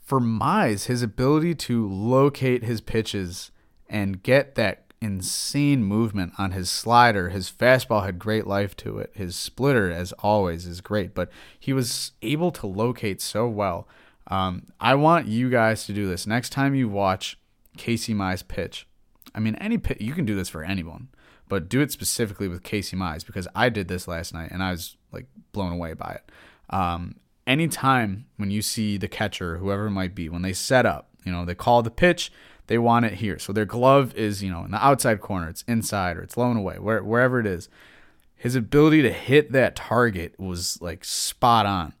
for 0.00 0.20
Mize, 0.20 0.86
his 0.86 1.02
ability 1.02 1.54
to 1.54 1.88
locate 1.88 2.64
his 2.64 2.80
pitches 2.80 3.50
and 3.88 4.22
get 4.22 4.54
that 4.56 4.92
insane 5.00 5.84
movement 5.84 6.32
on 6.38 6.52
his 6.52 6.70
slider, 6.70 7.30
his 7.30 7.50
fastball 7.50 8.04
had 8.04 8.18
great 8.18 8.46
life 8.46 8.76
to 8.76 8.98
it. 8.98 9.10
His 9.14 9.34
splitter, 9.34 9.90
as 9.90 10.12
always, 10.20 10.66
is 10.66 10.80
great, 10.80 11.14
but 11.14 11.28
he 11.58 11.72
was 11.72 12.12
able 12.22 12.50
to 12.52 12.66
locate 12.66 13.20
so 13.20 13.48
well. 13.48 13.88
Um, 14.28 14.68
I 14.80 14.94
want 14.94 15.26
you 15.26 15.50
guys 15.50 15.84
to 15.86 15.92
do 15.92 16.08
this 16.08 16.26
next 16.26 16.50
time 16.50 16.74
you 16.74 16.88
watch 16.88 17.38
Casey 17.76 18.14
Mize 18.14 18.46
pitch. 18.46 18.86
I 19.34 19.40
mean, 19.40 19.56
any 19.56 19.78
pitch, 19.78 20.00
you 20.00 20.12
can 20.12 20.24
do 20.24 20.36
this 20.36 20.48
for 20.48 20.62
anyone, 20.62 21.08
but 21.48 21.68
do 21.68 21.80
it 21.80 21.90
specifically 21.90 22.48
with 22.48 22.62
Casey 22.62 22.96
Mize 22.96 23.26
because 23.26 23.48
I 23.54 23.68
did 23.68 23.88
this 23.88 24.06
last 24.06 24.32
night 24.32 24.50
and 24.52 24.62
I 24.62 24.70
was 24.70 24.96
like 25.10 25.26
blown 25.52 25.72
away 25.72 25.94
by 25.94 26.18
it. 26.20 26.30
Um, 26.70 27.16
anytime 27.46 28.26
when 28.36 28.50
you 28.50 28.62
see 28.62 28.96
the 28.96 29.08
catcher, 29.08 29.58
whoever 29.58 29.86
it 29.86 29.90
might 29.90 30.14
be, 30.14 30.28
when 30.28 30.42
they 30.42 30.52
set 30.52 30.86
up, 30.86 31.08
you 31.24 31.32
know, 31.32 31.44
they 31.44 31.54
call 31.54 31.82
the 31.82 31.90
pitch, 31.90 32.32
they 32.66 32.78
want 32.78 33.04
it 33.04 33.14
here. 33.14 33.38
So 33.38 33.52
their 33.52 33.64
glove 33.64 34.14
is, 34.14 34.42
you 34.42 34.50
know, 34.50 34.64
in 34.64 34.70
the 34.70 34.84
outside 34.84 35.20
corner, 35.20 35.48
it's 35.48 35.62
inside 35.66 36.16
or 36.16 36.22
it's 36.22 36.34
blown 36.34 36.56
away, 36.56 36.78
where, 36.78 37.02
wherever 37.02 37.40
it 37.40 37.46
is. 37.46 37.68
His 38.34 38.56
ability 38.56 39.02
to 39.02 39.12
hit 39.12 39.52
that 39.52 39.76
target 39.76 40.38
was 40.38 40.80
like 40.80 41.04
spot 41.04 41.64
on. 41.64 41.94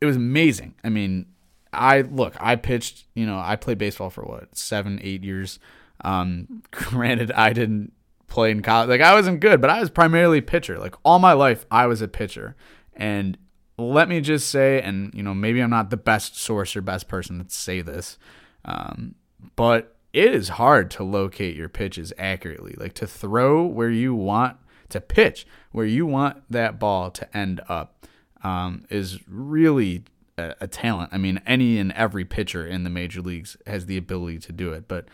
It 0.00 0.06
was 0.06 0.16
amazing. 0.16 0.74
I 0.82 0.88
mean, 0.88 1.26
I 1.72 2.02
look, 2.02 2.34
I 2.40 2.56
pitched, 2.56 3.04
you 3.14 3.26
know, 3.26 3.38
I 3.38 3.56
played 3.56 3.78
baseball 3.78 4.08
for 4.08 4.22
what, 4.22 4.56
seven, 4.56 4.98
eight 5.02 5.22
years. 5.22 5.58
Um, 6.02 6.62
granted, 6.70 7.32
I 7.32 7.52
didn't 7.52 7.92
play 8.28 8.50
in 8.50 8.62
college. 8.62 8.88
Like 8.88 9.00
I 9.00 9.14
wasn't 9.14 9.40
good, 9.40 9.60
but 9.60 9.70
I 9.70 9.80
was 9.80 9.90
primarily 9.90 10.40
pitcher. 10.40 10.78
Like 10.78 10.94
all 11.04 11.18
my 11.18 11.32
life, 11.32 11.66
I 11.70 11.86
was 11.86 12.00
a 12.00 12.08
pitcher. 12.08 12.56
And 12.94 13.36
let 13.78 14.08
me 14.08 14.20
just 14.20 14.50
say, 14.50 14.82
and 14.82 15.14
you 15.14 15.22
know, 15.22 15.34
maybe 15.34 15.60
I'm 15.60 15.70
not 15.70 15.90
the 15.90 15.96
best 15.96 16.36
source 16.36 16.74
or 16.76 16.82
best 16.82 17.08
person 17.08 17.44
to 17.44 17.50
say 17.50 17.80
this, 17.80 18.18
um, 18.64 19.14
but 19.56 19.96
it 20.12 20.34
is 20.34 20.50
hard 20.50 20.90
to 20.92 21.04
locate 21.04 21.56
your 21.56 21.68
pitches 21.68 22.12
accurately. 22.18 22.74
Like 22.76 22.94
to 22.94 23.06
throw 23.06 23.64
where 23.64 23.90
you 23.90 24.14
want 24.14 24.56
to 24.88 25.00
pitch, 25.00 25.46
where 25.70 25.86
you 25.86 26.06
want 26.06 26.42
that 26.50 26.78
ball 26.78 27.10
to 27.12 27.36
end 27.36 27.60
up, 27.68 28.06
um, 28.42 28.84
is 28.90 29.20
really 29.28 30.04
a, 30.36 30.54
a 30.62 30.66
talent. 30.66 31.10
I 31.12 31.18
mean, 31.18 31.40
any 31.46 31.78
and 31.78 31.92
every 31.92 32.24
pitcher 32.24 32.66
in 32.66 32.84
the 32.84 32.90
major 32.90 33.20
leagues 33.20 33.56
has 33.66 33.86
the 33.86 33.96
ability 33.96 34.38
to 34.40 34.52
do 34.52 34.72
it, 34.72 34.88
but 34.88 35.06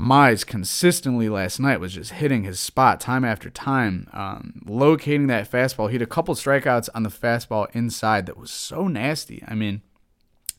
Mize 0.00 0.46
consistently 0.46 1.28
last 1.28 1.60
night 1.60 1.78
was 1.78 1.92
just 1.92 2.12
hitting 2.12 2.44
his 2.44 2.58
spot 2.58 3.00
time 3.00 3.24
after 3.24 3.50
time, 3.50 4.08
um, 4.12 4.62
locating 4.64 5.26
that 5.26 5.50
fastball. 5.50 5.88
He 5.88 5.94
had 5.94 6.02
a 6.02 6.06
couple 6.06 6.34
strikeouts 6.34 6.88
on 6.94 7.02
the 7.02 7.10
fastball 7.10 7.68
inside 7.74 8.24
that 8.26 8.38
was 8.38 8.50
so 8.50 8.88
nasty. 8.88 9.44
I 9.46 9.54
mean, 9.54 9.82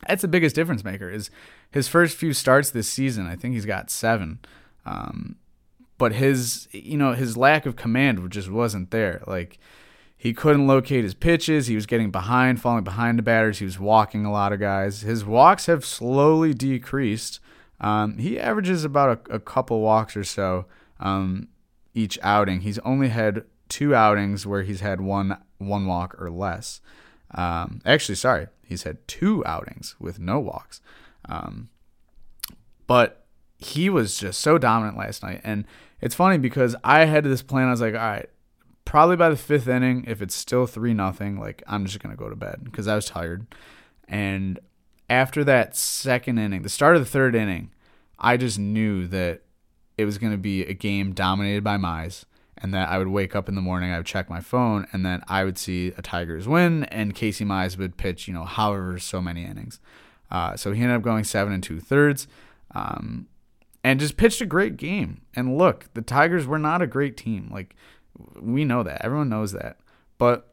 that's 0.08 0.22
the 0.22 0.28
biggest 0.28 0.56
difference 0.56 0.84
maker. 0.84 1.10
Is 1.10 1.32
his 1.72 1.88
first 1.88 2.16
few 2.16 2.34
starts 2.34 2.70
this 2.70 2.88
season? 2.88 3.26
I 3.26 3.36
think 3.36 3.56
he's 3.56 3.66
got 3.66 3.90
seven, 3.90 4.40
um, 4.86 5.38
but 5.98 6.14
his 6.14 6.68
you 6.72 6.98
know 6.98 7.14
his 7.14 7.36
lack 7.36 7.66
of 7.66 7.76
command 7.76 8.30
just 8.32 8.50
wasn't 8.50 8.92
there. 8.92 9.24
Like 9.26 9.58
he 10.16 10.34
couldn't 10.34 10.68
locate 10.68 11.04
his 11.04 11.16
pitches. 11.16 11.66
He 11.66 11.76
was 11.76 11.88
getting 11.88 12.12
behind, 12.12 12.62
falling 12.62 12.84
behind 12.84 13.18
the 13.18 13.24
batters. 13.24 13.58
He 13.58 13.66
was 13.66 13.80
walking 13.80 14.24
a 14.24 14.32
lot 14.32 14.54
of 14.54 14.60
guys. 14.60 15.02
His 15.02 15.26
walks 15.26 15.66
have 15.66 15.84
slowly 15.84 16.54
decreased. 16.54 17.40
Um, 17.82 18.20
he 18.20 18.40
averages 18.40 18.86
about 18.86 19.28
a, 19.30 19.36
a, 19.36 19.40
couple 19.40 19.82
walks 19.82 20.16
or 20.16 20.24
so 20.24 20.68
um, 21.00 21.48
each 21.96 22.20
outing. 22.22 22.62
He's 22.62 22.78
only 22.80 23.10
had 23.10 23.44
two 23.70 23.96
outings 23.96 24.46
where 24.46 24.62
he's 24.62 24.82
had 24.82 25.02
one 25.02 25.38
one 25.58 25.88
walk 25.88 26.16
or 26.22 26.30
less. 26.30 26.80
Um, 27.34 27.82
actually, 27.84 28.16
sorry, 28.16 28.48
he's 28.64 28.84
had 28.84 29.06
two 29.08 29.44
outings 29.46 29.96
with 30.00 30.20
no 30.20 30.40
walks. 30.40 30.80
Um, 31.28 31.70
but 32.86 33.26
he 33.58 33.90
was 33.90 34.18
just 34.18 34.42
so 34.42 34.60
dominant 34.60 34.98
last 34.98 35.24
night, 35.24 35.42
and 35.44 35.66
it's 36.02 36.16
funny 36.16 36.38
because 36.38 36.76
I 36.84 37.06
had 37.06 37.24
this 37.24 37.42
plan. 37.42 37.68
I 37.68 37.72
was 37.72 37.82
like, 37.82 37.96
all 37.96 38.00
right, 38.00 38.30
probably 38.86 39.16
by 39.16 39.30
the 39.30 39.38
fifth 39.38 39.68
inning, 39.68 40.04
if 40.08 40.22
it's 40.22 40.36
still 40.36 40.68
three 40.68 40.94
nothing, 40.94 41.40
like 41.40 41.64
I'm 41.68 41.86
just 41.86 42.00
gonna 42.00 42.16
go 42.16 42.30
to 42.30 42.36
bed 42.36 42.60
because 42.64 42.88
I 42.88 42.94
was 42.94 43.06
tired. 43.06 43.48
And 44.08 44.60
after 45.12 45.44
that 45.44 45.76
second 45.76 46.38
inning, 46.40 46.62
the 46.62 46.70
start 46.70 46.96
of 46.96 47.02
the 47.02 47.10
third 47.10 47.36
inning, 47.36 47.70
I 48.18 48.38
just 48.38 48.58
knew 48.58 49.08
that 49.08 49.42
it 49.98 50.06
was 50.06 50.18
gonna 50.18 50.38
be 50.38 50.64
a 50.64 50.74
game 50.74 51.14
dominated 51.14 51.64
by 51.64 51.78
Mize, 51.78 52.24
and 52.58 52.74
that 52.74 52.90
I 52.90 52.98
would 52.98 53.10
wake 53.10 53.36
up 53.36 53.50
in 53.50 53.56
the 53.56 53.62
morning, 53.62 53.92
I 53.92 53.98
would 53.98 54.06
check 54.06 54.30
my 54.30 54.40
phone, 54.40 54.88
and 54.94 55.06
then 55.06 55.22
I 55.28 55.44
would 55.44 55.58
see 55.58 55.90
a 55.98 56.02
Tigers 56.02 56.48
win, 56.48 56.86
and 56.86 57.14
Casey 57.14 57.44
Mize 57.44 57.78
would 57.78 57.98
pitch, 57.98 58.28
you 58.28 58.34
know, 58.34 58.46
however 58.46 58.98
so 59.00 59.22
many 59.22 59.44
innings. 59.44 59.82
Uh, 60.32 60.56
so 60.56 60.72
he 60.72 60.82
ended 60.82 60.96
up 60.96 61.04
going 61.04 61.26
seven 61.26 61.52
and 61.52 61.62
two 61.62 61.82
thirds. 61.82 62.28
Um, 62.74 63.28
and 63.84 64.00
just 64.00 64.16
pitched 64.16 64.40
a 64.40 64.46
great 64.46 64.78
game. 64.78 65.22
And 65.36 65.58
look, 65.58 65.94
the 65.94 66.02
Tigers 66.02 66.46
were 66.46 66.60
not 66.60 66.82
a 66.82 66.88
great 66.88 67.18
team. 67.18 67.50
Like 67.52 67.76
we 68.40 68.64
know 68.64 68.84
that. 68.84 69.04
Everyone 69.04 69.28
knows 69.28 69.52
that. 69.54 69.78
But 70.18 70.51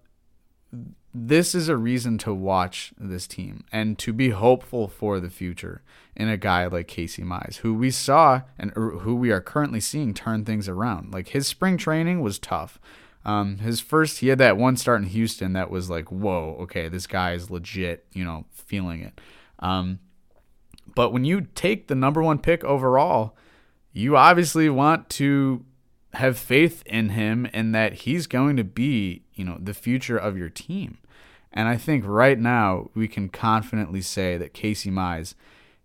this 1.26 1.54
is 1.54 1.68
a 1.68 1.76
reason 1.76 2.18
to 2.18 2.32
watch 2.32 2.92
this 2.98 3.26
team 3.26 3.64
and 3.72 3.98
to 3.98 4.12
be 4.12 4.30
hopeful 4.30 4.88
for 4.88 5.20
the 5.20 5.30
future 5.30 5.82
in 6.14 6.28
a 6.28 6.36
guy 6.36 6.66
like 6.66 6.88
Casey 6.88 7.22
Mize, 7.22 7.56
who 7.56 7.74
we 7.74 7.90
saw 7.90 8.42
and 8.58 8.72
who 8.72 9.14
we 9.14 9.30
are 9.30 9.40
currently 9.40 9.80
seeing 9.80 10.14
turn 10.14 10.44
things 10.44 10.68
around. 10.68 11.12
Like 11.12 11.28
his 11.28 11.46
spring 11.46 11.76
training 11.76 12.20
was 12.20 12.38
tough. 12.38 12.80
Um, 13.24 13.58
his 13.58 13.80
first, 13.80 14.20
he 14.20 14.28
had 14.28 14.38
that 14.38 14.56
one 14.56 14.76
start 14.76 15.02
in 15.02 15.08
Houston 15.08 15.52
that 15.52 15.70
was 15.70 15.90
like, 15.90 16.10
whoa, 16.10 16.56
okay, 16.60 16.88
this 16.88 17.06
guy 17.06 17.32
is 17.32 17.50
legit, 17.50 18.06
you 18.12 18.24
know, 18.24 18.46
feeling 18.52 19.02
it. 19.02 19.20
Um, 19.58 19.98
but 20.94 21.12
when 21.12 21.24
you 21.24 21.42
take 21.54 21.88
the 21.88 21.94
number 21.94 22.22
one 22.22 22.38
pick 22.38 22.64
overall, 22.64 23.36
you 23.92 24.16
obviously 24.16 24.70
want 24.70 25.08
to 25.10 25.64
have 26.14 26.38
faith 26.38 26.82
in 26.86 27.10
him 27.10 27.48
and 27.52 27.74
that 27.74 27.92
he's 27.92 28.26
going 28.26 28.56
to 28.56 28.64
be, 28.64 29.22
you 29.34 29.44
know, 29.44 29.58
the 29.60 29.74
future 29.74 30.16
of 30.16 30.36
your 30.38 30.48
team. 30.48 30.98
And 31.52 31.68
I 31.68 31.76
think 31.76 32.04
right 32.06 32.38
now 32.38 32.90
we 32.94 33.08
can 33.08 33.28
confidently 33.28 34.02
say 34.02 34.36
that 34.36 34.54
Casey 34.54 34.90
Mize 34.90 35.34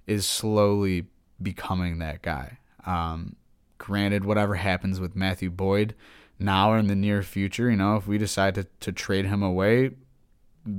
is 0.08 0.26
slowly 0.26 1.06
becoming 1.42 2.00
that 2.00 2.22
guy. 2.22 2.58
Um, 2.86 3.36
granted, 3.78 4.26
whatever 4.26 4.56
happens 4.56 5.00
with 5.00 5.16
Matthew 5.16 5.50
Boyd 5.50 5.96
now 6.40 6.72
or 6.72 6.78
in 6.78 6.88
the 6.88 6.96
near 6.96 7.22
future, 7.22 7.70
you 7.70 7.78
know, 7.78 7.96
if 7.96 8.08
we 8.08 8.18
decide 8.18 8.56
to, 8.56 8.68
to 8.82 8.92
trade 8.92 9.26
him 9.26 9.44
away, 9.44 9.92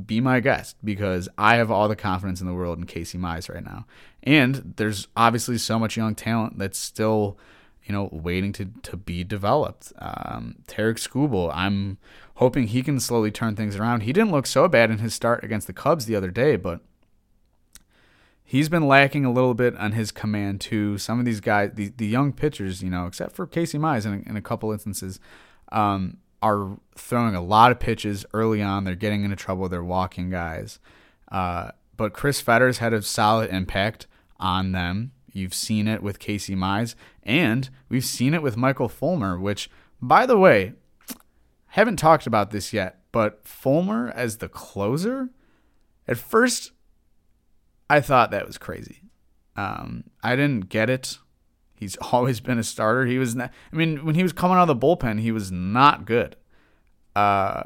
be 0.07 0.21
my 0.21 0.41
guest 0.41 0.77
because 0.83 1.29
I 1.37 1.57
have 1.57 1.71
all 1.71 1.89
the 1.89 1.97
confidence 1.97 2.41
in 2.41 2.47
the 2.47 2.55
world 2.55 2.79
in 2.79 2.87
Casey 2.87 3.19
Mize 3.19 3.53
right 3.53 3.65
now. 3.65 3.87
And 4.23 4.75
there's 4.77 5.09
obviously 5.17 5.59
so 5.59 5.79
much 5.79 5.97
young 5.97 6.15
talent 6.15 6.59
that's 6.59 6.79
still, 6.79 7.39
you 7.85 7.93
know, 7.93 8.09
waiting 8.13 8.53
to, 8.55 8.67
to 8.83 8.97
be 8.97 9.25
developed. 9.25 9.93
Um, 9.99 10.57
Tarik 10.67 10.97
Skubal, 10.97 11.51
I'm 11.55 11.99
hoping 12.37 12.67
he 12.69 12.83
can 12.83 12.99
slowly 12.99 13.31
turn 13.31 13.57
things 13.57 13.77
around. 13.77 14.03
He 14.03 14.13
didn't 14.13 14.33
look 14.33 14.47
so 14.47 14.69
bad 14.69 14.91
in 14.91 14.99
his 14.99 15.15
start 15.15 15.45
against 15.45 15.67
the 15.67 15.73
Cubs 15.73 16.07
the 16.07 16.17
other 16.17 16.31
day, 16.31 16.57
but 16.57 16.81
he's 18.43 18.69
been 18.69 18.89
lacking 18.89 19.25
a 19.25 19.33
little 19.33 19.55
bit 19.55 19.77
on 19.77 19.93
his 19.93 20.11
command 20.11 20.61
too. 20.61 20.97
Some 20.97 21.19
of 21.19 21.27
these 21.27 21.41
guys, 21.41 21.73
the, 21.75 21.93
the 21.97 22.07
young 22.07 22.33
pitchers, 22.33 22.83
you 22.83 22.91
know, 22.91 23.07
except 23.07 23.33
for 23.33 23.47
Casey 23.47 23.79
Mize 23.79 24.07
in, 24.07 24.23
in 24.27 24.37
a 24.37 24.43
couple 24.43 24.73
instances, 24.73 25.21
um, 25.71 26.19
are 26.41 26.79
throwing 26.97 27.35
a 27.35 27.43
lot 27.43 27.71
of 27.71 27.81
pitches 27.81 28.25
early 28.33 28.63
on. 28.63 28.85
They're 28.85 28.95
getting 28.95 29.25
into 29.25 29.37
trouble. 29.37 29.69
They're 29.69 29.85
walking 29.85 30.31
guys. 30.31 30.79
Uh, 31.31 31.71
but 31.97 32.13
Chris 32.13 32.41
Fetters 32.41 32.79
had 32.79 32.93
a 32.93 33.03
solid 33.03 33.51
impact 33.51 34.07
on 34.39 34.73
them. 34.73 35.13
You've 35.35 35.53
seen 35.53 35.89
it 35.89 36.01
with 36.01 36.21
Casey 36.21 36.55
Mize, 36.55 36.95
and 37.25 37.69
we've 37.89 38.05
seen 38.05 38.35
it 38.35 38.43
with 38.43 38.57
Michael 38.57 38.89
Fulmer, 38.89 39.39
which, 39.39 39.69
by 40.01 40.27
the 40.27 40.39
way, 40.39 40.75
haven't 41.67 41.97
talked 41.97 42.27
about 42.29 42.53
this 42.53 42.73
yet, 42.73 43.01
but 43.11 43.47
Fulmer 43.47 44.13
as 44.15 44.37
the 44.37 44.49
closer, 44.49 45.31
at 46.07 46.19
first, 46.19 46.71
I 47.91 48.01
thought 48.01 48.31
that 48.31 48.47
was 48.47 48.59
crazy. 48.59 49.03
Um, 49.57 50.05
I 50.23 50.37
didn't 50.37 50.69
get 50.69 50.89
it. 50.89 51.19
He's 51.75 51.97
always 52.13 52.39
been 52.39 52.61
a 52.61 52.65
starter. 52.65 53.07
He 53.07 53.19
was, 53.19 53.35
not, 53.35 53.51
I 53.73 53.77
mean, 53.77 54.05
when 54.05 54.15
he 54.15 54.23
was 54.23 54.33
coming 54.33 54.57
out 54.57 54.69
of 54.71 54.81
the 54.81 54.87
bullpen, 54.87 55.21
he 55.21 55.33
was 55.33 55.51
not 55.51 56.05
good. 56.05 56.37
Uh, 57.17 57.65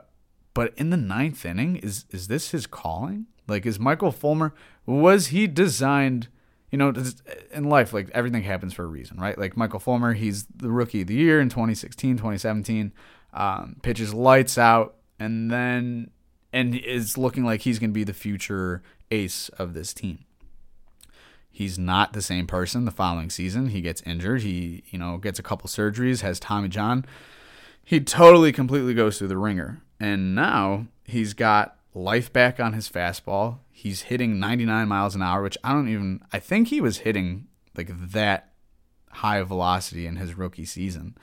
but 0.55 0.73
in 0.79 0.89
the 0.89 0.97
ninth 0.97 1.45
inning, 1.45 1.77
is 1.77 2.07
is 2.11 2.29
this 2.29 2.51
his 2.51 2.67
calling? 2.67 3.27
Like, 3.47 3.65
is 3.65 3.79
Michael 3.79 4.11
Fulmer 4.11 4.55
was 4.87 5.29
he 5.29 5.47
designed? 5.47 6.29
You 6.71 6.79
know, 6.79 6.93
in 7.53 7.65
life, 7.65 7.93
like 7.93 8.11
everything 8.11 8.43
happens 8.43 8.75
for 8.75 8.85
a 8.85 8.89
reason, 8.89 9.19
right? 9.19 9.39
Like 9.39 9.57
Michael 9.57 9.81
Fulmer, 9.81 10.13
he's 10.13 10.45
the 10.55 10.71
rookie 10.71 11.03
of 11.03 11.07
the 11.07 11.15
year 11.15 11.41
in 11.41 11.49
2016, 11.49 12.17
2017, 12.17 12.93
um, 13.33 13.77
pitches 13.83 14.13
lights 14.13 14.59
out, 14.59 14.97
and 15.19 15.51
then 15.51 16.11
and 16.53 16.75
is 16.75 17.17
looking 17.17 17.45
like 17.45 17.63
he's 17.63 17.79
going 17.79 17.91
to 17.91 17.95
be 17.95 18.05
the 18.05 18.13
future 18.13 18.83
ace 19.11 19.49
of 19.51 19.75
this 19.75 19.93
team. 19.93 20.25
He's 21.51 21.79
not 21.79 22.13
the 22.13 22.23
same 22.23 22.47
person 22.47 22.85
the 22.85 22.91
following 22.91 23.31
season. 23.31 23.71
He 23.71 23.81
gets 23.81 24.01
injured. 24.03 24.43
He, 24.43 24.85
you 24.91 24.99
know, 24.99 25.17
gets 25.17 25.39
a 25.39 25.43
couple 25.43 25.69
surgeries, 25.69 26.21
has 26.21 26.39
Tommy 26.39 26.69
John. 26.69 27.05
He 27.85 28.01
totally, 28.01 28.53
completely 28.53 28.95
goes 28.95 29.19
through 29.19 29.29
the 29.29 29.39
wringer. 29.39 29.81
And 29.99 30.35
now 30.35 30.87
he's 31.05 31.35
got 31.35 31.77
life 31.95 32.33
back 32.33 32.61
on 32.61 32.75
his 32.75 32.89
fastball. 32.89 33.59
He's 33.79 34.03
hitting 34.03 34.41
99 34.41 34.89
miles 34.89 35.15
an 35.15 35.23
hour, 35.23 35.41
which 35.41 35.57
I 35.63 35.73
don't 35.73 35.89
even, 35.89 36.21
I 36.33 36.41
think 36.41 36.67
he 36.67 36.81
was 36.81 36.99
hitting 36.99 37.47
like 37.77 37.93
that 38.11 38.55
high 39.09 39.41
velocity 39.43 40.05
in 40.05 40.17
his 40.17 40.37
rookie 40.37 40.65
season. 40.65 41.17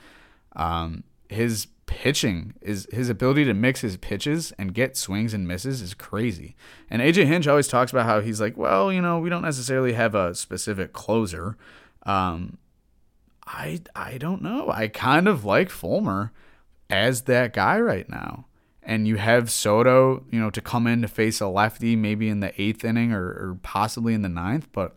Um, 0.54 1.04
his 1.28 1.66
pitching 1.84 2.54
is 2.62 2.88
his 2.90 3.10
ability 3.10 3.44
to 3.44 3.52
mix 3.52 3.82
his 3.82 3.98
pitches 3.98 4.52
and 4.52 4.72
get 4.72 4.96
swings 4.96 5.34
and 5.34 5.46
misses 5.46 5.82
is 5.82 5.92
crazy. 5.92 6.56
And 6.88 7.02
AJ 7.02 7.26
Hinch 7.26 7.46
always 7.46 7.68
talks 7.68 7.92
about 7.92 8.06
how 8.06 8.20
he's 8.20 8.40
like, 8.40 8.56
well, 8.56 8.90
you 8.90 9.02
know, 9.02 9.18
we 9.18 9.28
don't 9.28 9.42
necessarily 9.42 9.92
have 9.92 10.14
a 10.14 10.34
specific 10.34 10.94
closer. 10.94 11.58
Um, 12.04 12.56
I 13.46 13.82
I 13.94 14.16
don't 14.16 14.40
know. 14.40 14.70
I 14.70 14.88
kind 14.88 15.28
of 15.28 15.44
like 15.44 15.68
Fulmer 15.68 16.32
as 16.88 17.22
that 17.24 17.52
guy 17.52 17.78
right 17.78 18.08
now. 18.08 18.46
And 18.86 19.06
you 19.06 19.16
have 19.16 19.50
Soto, 19.50 20.24
you 20.30 20.40
know, 20.40 20.48
to 20.50 20.60
come 20.60 20.86
in 20.86 21.02
to 21.02 21.08
face 21.08 21.40
a 21.40 21.48
lefty 21.48 21.96
maybe 21.96 22.28
in 22.28 22.40
the 22.40 22.58
eighth 22.60 22.84
inning 22.84 23.12
or, 23.12 23.26
or 23.26 23.58
possibly 23.62 24.14
in 24.14 24.22
the 24.22 24.28
ninth. 24.28 24.68
But 24.72 24.94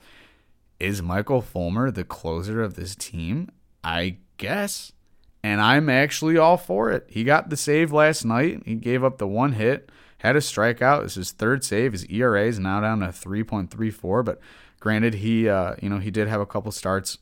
is 0.80 1.02
Michael 1.02 1.41
Fulmer 1.41 1.89
the 1.89 2.04
closer 2.04 2.62
of 2.62 2.75
this 2.75 2.95
team? 2.95 3.49
I 3.84 4.17
guess 4.38 4.93
and 5.43 5.62
I'm 5.62 5.89
actually 5.89 6.38
all 6.38 6.58
for 6.58 6.91
it. 6.91 7.06
He 7.08 7.23
got 7.23 7.49
the 7.49 7.58
save 7.58 7.91
last 7.91 8.25
night. 8.25 8.62
He 8.65 8.75
gave 8.75 9.04
up 9.04 9.17
the 9.17 9.28
one 9.28 9.54
hit, 9.54 9.89
had 10.19 10.36
a 10.36 10.39
strikeout. 10.39 11.06
It's 11.06 11.15
his 11.15 11.32
third 11.32 11.63
save. 11.63 11.93
His 11.93 12.06
ERA 12.06 12.45
is 12.45 12.60
now 12.60 12.82
down 12.82 12.99
to 12.99 13.08
3.34. 13.08 14.25
But 14.25 14.39
granted, 14.80 15.15
he 15.15 15.47
uh, 15.47 15.75
you 15.82 15.89
know 15.89 15.99
he 15.99 16.12
did 16.12 16.28
have 16.28 16.41
a 16.41 16.45
couple 16.45 16.71
starts 16.71 17.19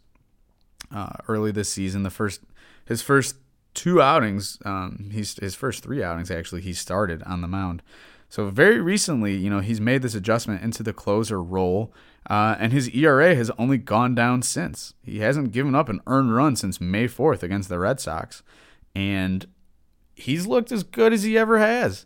uh, 0.91 1.13
early 1.27 1.51
this 1.51 1.69
season. 1.69 2.03
The 2.03 2.10
first 2.10 2.41
his 2.86 3.01
first 3.01 3.36
two 3.78 4.02
outings, 4.02 4.58
um, 4.66 5.12
he's 5.13 5.36
his 5.36 5.54
first 5.54 5.84
three 5.84 6.02
outings 6.04 6.32
actually 6.32 6.62
he 6.62 6.74
started 6.74 7.22
on 7.24 7.42
the 7.42 7.48
mound. 7.48 7.84
So 8.28 8.50
very 8.50 8.82
recently, 8.82 9.36
you 9.36 9.52
know, 9.52 9.60
he's 9.60 9.80
made 9.80 10.02
this 10.02 10.16
adjustment 10.16 10.63
into 10.63 10.82
the 10.82 10.94
closer 10.94 11.42
role. 11.42 11.94
Uh, 12.28 12.58
and 12.60 12.74
his 12.74 12.90
ERA 12.90 13.36
has 13.36 13.52
only 13.58 13.78
gone 13.78 14.16
down 14.16 14.42
since. 14.42 14.96
He 15.02 15.20
hasn't 15.20 15.54
given 15.54 15.76
up 15.76 15.88
an 15.88 16.02
earned 16.08 16.36
run 16.36 16.56
since 16.58 16.82
May 16.82 17.08
4th 17.08 17.44
against 17.44 17.70
the 17.70 17.80
Red 17.80 18.02
Sox. 18.02 18.44
And 18.96 19.46
he's 20.16 20.48
looked 20.48 20.72
as 20.72 20.84
good 20.84 21.13
as 21.13 21.24
he 21.24 21.38
ever 21.38 21.60
has. 21.60 22.06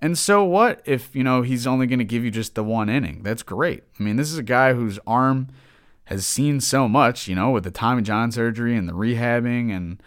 And 0.00 0.18
so 0.18 0.42
what 0.42 0.82
if, 0.84 1.14
you 1.14 1.22
know, 1.22 1.42
he's 1.42 1.66
only 1.66 1.86
going 1.86 2.00
to 2.00 2.04
give 2.04 2.24
you 2.24 2.32
just 2.32 2.56
the 2.56 2.64
one 2.64 2.90
inning? 2.90 3.22
That's 3.22 3.44
great. 3.44 3.84
I 3.98 4.02
mean, 4.02 4.16
this 4.16 4.30
is 4.30 4.38
a 4.38 4.42
guy 4.42 4.74
whose 4.74 4.98
arm 5.06 5.48
has 6.06 6.26
seen 6.26 6.60
so 6.60 6.88
much, 6.88 7.28
you 7.28 7.36
know, 7.36 7.52
with 7.52 7.62
the 7.64 7.70
Tommy 7.70 8.02
John 8.02 8.32
surgery 8.32 8.76
and 8.76 8.88
the 8.88 8.92
rehabbing 8.92 9.74
and 9.74 10.02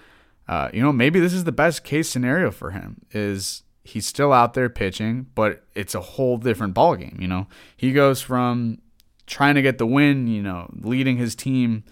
uh, 0.48 0.70
you 0.74 0.82
know, 0.82 0.92
maybe 0.92 1.20
this 1.20 1.34
is 1.34 1.44
the 1.44 1.52
best 1.52 1.84
case 1.84 2.10
scenario 2.10 2.52
for 2.52 2.72
him 2.72 3.02
is 3.12 3.64
he's 3.84 4.06
still 4.06 4.34
out 4.34 4.54
there 4.54 4.70
pitching, 4.70 5.28
but 5.36 5.64
it's 5.74 5.96
a 5.96 6.02
whole 6.02 6.38
different 6.38 6.74
ballgame, 6.74 7.20
you 7.22 7.28
know. 7.28 7.48
He 7.76 7.92
goes 7.92 8.22
from 8.22 8.80
trying 9.26 9.56
to 9.56 9.62
get 9.62 9.78
the 9.78 9.88
win, 9.88 10.28
you 10.28 10.44
know, 10.44 10.70
leading 10.82 11.18
his 11.18 11.36
team 11.36 11.84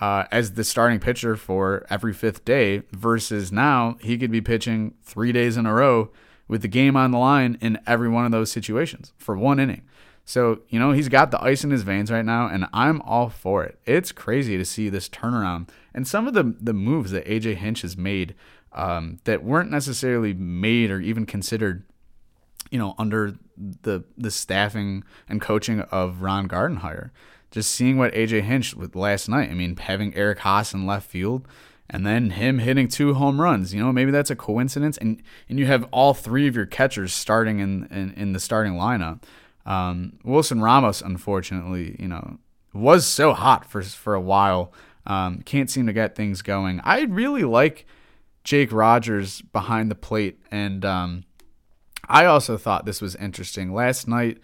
uh, 0.00 0.24
as 0.30 0.52
the 0.52 0.64
starting 0.64 1.00
pitcher 1.00 1.36
for 1.36 1.84
every 1.90 2.12
fifth 2.12 2.44
day, 2.44 2.82
versus 2.92 3.50
now 3.50 3.96
he 4.00 4.16
could 4.16 4.30
be 4.30 4.40
pitching 4.40 4.94
three 5.02 5.32
days 5.32 5.56
in 5.56 5.66
a 5.66 5.74
row 5.74 6.10
with 6.46 6.62
the 6.62 6.68
game 6.68 6.96
on 6.96 7.10
the 7.10 7.18
line 7.18 7.58
in 7.60 7.78
every 7.86 8.08
one 8.08 8.24
of 8.24 8.30
those 8.30 8.50
situations 8.50 9.12
for 9.18 9.36
one 9.36 9.58
inning. 9.58 9.82
So, 10.28 10.60
you 10.68 10.78
know, 10.78 10.92
he's 10.92 11.08
got 11.08 11.30
the 11.30 11.42
ice 11.42 11.64
in 11.64 11.70
his 11.70 11.84
veins 11.84 12.10
right 12.10 12.24
now, 12.24 12.48
and 12.48 12.66
I'm 12.70 13.00
all 13.00 13.30
for 13.30 13.64
it. 13.64 13.78
It's 13.86 14.12
crazy 14.12 14.58
to 14.58 14.64
see 14.64 14.90
this 14.90 15.08
turnaround 15.08 15.70
and 15.94 16.06
some 16.06 16.28
of 16.28 16.34
the, 16.34 16.54
the 16.60 16.74
moves 16.74 17.12
that 17.12 17.24
AJ 17.24 17.56
Hinch 17.56 17.80
has 17.80 17.96
made 17.96 18.34
um, 18.74 19.20
that 19.24 19.42
weren't 19.42 19.70
necessarily 19.70 20.34
made 20.34 20.90
or 20.90 21.00
even 21.00 21.24
considered 21.24 21.84
you 22.70 22.78
know, 22.78 22.94
under 22.98 23.38
the 23.56 24.04
the 24.18 24.30
staffing 24.30 25.02
and 25.30 25.40
coaching 25.40 25.80
of 25.80 26.20
Ron 26.20 26.46
Gardenhire. 26.46 27.10
Just 27.50 27.72
seeing 27.72 27.96
what 27.96 28.12
AJ 28.12 28.42
Hinch 28.42 28.74
with 28.74 28.94
last 28.94 29.30
night. 29.30 29.48
I 29.48 29.54
mean, 29.54 29.76
having 29.76 30.14
Eric 30.14 30.40
Haase 30.40 30.74
in 30.74 30.84
left 30.84 31.08
field 31.08 31.48
and 31.88 32.06
then 32.06 32.30
him 32.30 32.58
hitting 32.58 32.88
two 32.88 33.14
home 33.14 33.40
runs. 33.40 33.72
You 33.72 33.82
know, 33.82 33.90
maybe 33.92 34.10
that's 34.10 34.30
a 34.30 34.36
coincidence. 34.36 34.98
And 34.98 35.22
and 35.48 35.58
you 35.58 35.64
have 35.64 35.88
all 35.90 36.12
three 36.12 36.46
of 36.46 36.54
your 36.54 36.66
catchers 36.66 37.14
starting 37.14 37.60
in 37.60 37.86
in, 37.86 38.12
in 38.12 38.32
the 38.34 38.40
starting 38.40 38.74
lineup. 38.74 39.22
Um, 39.68 40.18
Wilson 40.24 40.62
Ramos, 40.62 41.02
unfortunately, 41.02 41.94
you 42.00 42.08
know, 42.08 42.38
was 42.72 43.06
so 43.06 43.34
hot 43.34 43.70
for 43.70 43.82
for 43.82 44.14
a 44.14 44.20
while. 44.20 44.72
Um, 45.06 45.42
can't 45.42 45.70
seem 45.70 45.86
to 45.86 45.92
get 45.92 46.16
things 46.16 46.42
going. 46.42 46.80
I 46.82 47.02
really 47.02 47.44
like 47.44 47.86
Jake 48.44 48.72
Rogers 48.72 49.42
behind 49.42 49.90
the 49.90 49.94
plate, 49.94 50.40
and 50.50 50.84
um, 50.84 51.24
I 52.08 52.24
also 52.24 52.56
thought 52.56 52.86
this 52.86 53.02
was 53.02 53.14
interesting. 53.16 53.72
Last 53.72 54.08
night, 54.08 54.38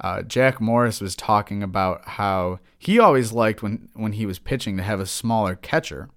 uh, 0.00 0.22
Jack 0.22 0.60
Morris 0.60 1.00
was 1.00 1.14
talking 1.14 1.62
about 1.62 2.08
how 2.08 2.58
he 2.78 2.98
always 2.98 3.32
liked 3.32 3.62
when, 3.62 3.90
when 3.92 4.12
he 4.12 4.24
was 4.24 4.38
pitching 4.38 4.78
to 4.78 4.82
have 4.82 5.00
a 5.00 5.06
smaller 5.06 5.54
catcher, 5.54 6.08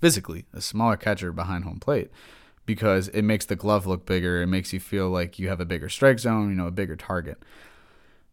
physically, 0.00 0.46
a 0.52 0.60
smaller 0.60 0.96
catcher 0.96 1.32
behind 1.32 1.62
home 1.62 1.78
plate, 1.78 2.10
because 2.66 3.08
it 3.08 3.22
makes 3.22 3.46
the 3.46 3.56
glove 3.56 3.86
look 3.86 4.06
bigger. 4.06 4.42
It 4.42 4.46
makes 4.46 4.72
you 4.72 4.80
feel 4.80 5.08
like 5.08 5.38
you 5.38 5.48
have 5.48 5.60
a 5.60 5.64
bigger 5.64 5.88
strike 5.88 6.18
zone, 6.18 6.50
you 6.50 6.56
know, 6.56 6.66
a 6.66 6.72
bigger 6.72 6.96
target. 6.96 7.42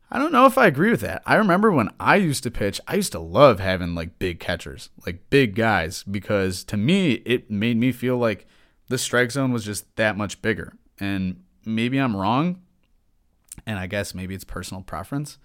I 0.10 0.20
don't 0.20 0.32
know 0.32 0.46
if 0.46 0.58
I 0.58 0.68
agree 0.68 0.92
with 0.92 1.02
that. 1.02 1.22
I 1.26 1.36
remember 1.36 1.70
when 1.72 1.90
I 2.00 2.16
used 2.16 2.44
to 2.44 2.52
pitch, 2.52 2.80
I 2.88 2.96
used 2.96 3.12
to 3.12 3.20
love 3.20 3.60
having 3.60 3.94
like 3.94 4.20
big 4.20 4.40
catchers, 4.40 4.90
like 5.06 5.30
big 5.30 5.54
guys, 5.56 6.04
because 6.04 6.64
to 6.66 6.78
me, 6.78 7.14
it 7.26 7.52
made 7.52 7.78
me 7.78 7.92
feel 7.92 8.18
like 8.18 8.48
the 8.88 8.98
strike 8.98 9.32
zone 9.32 9.52
was 9.52 9.66
just 9.66 9.94
that 9.98 10.18
much 10.18 10.42
bigger. 10.42 10.74
And 11.00 11.44
maybe 11.66 11.98
I'm 11.98 12.16
wrong, 12.16 12.62
and 13.66 13.78
I 13.78 13.88
guess 13.88 14.14
maybe 14.14 14.34
it's 14.34 14.46
personal 14.46 14.82
preference, 14.82 15.38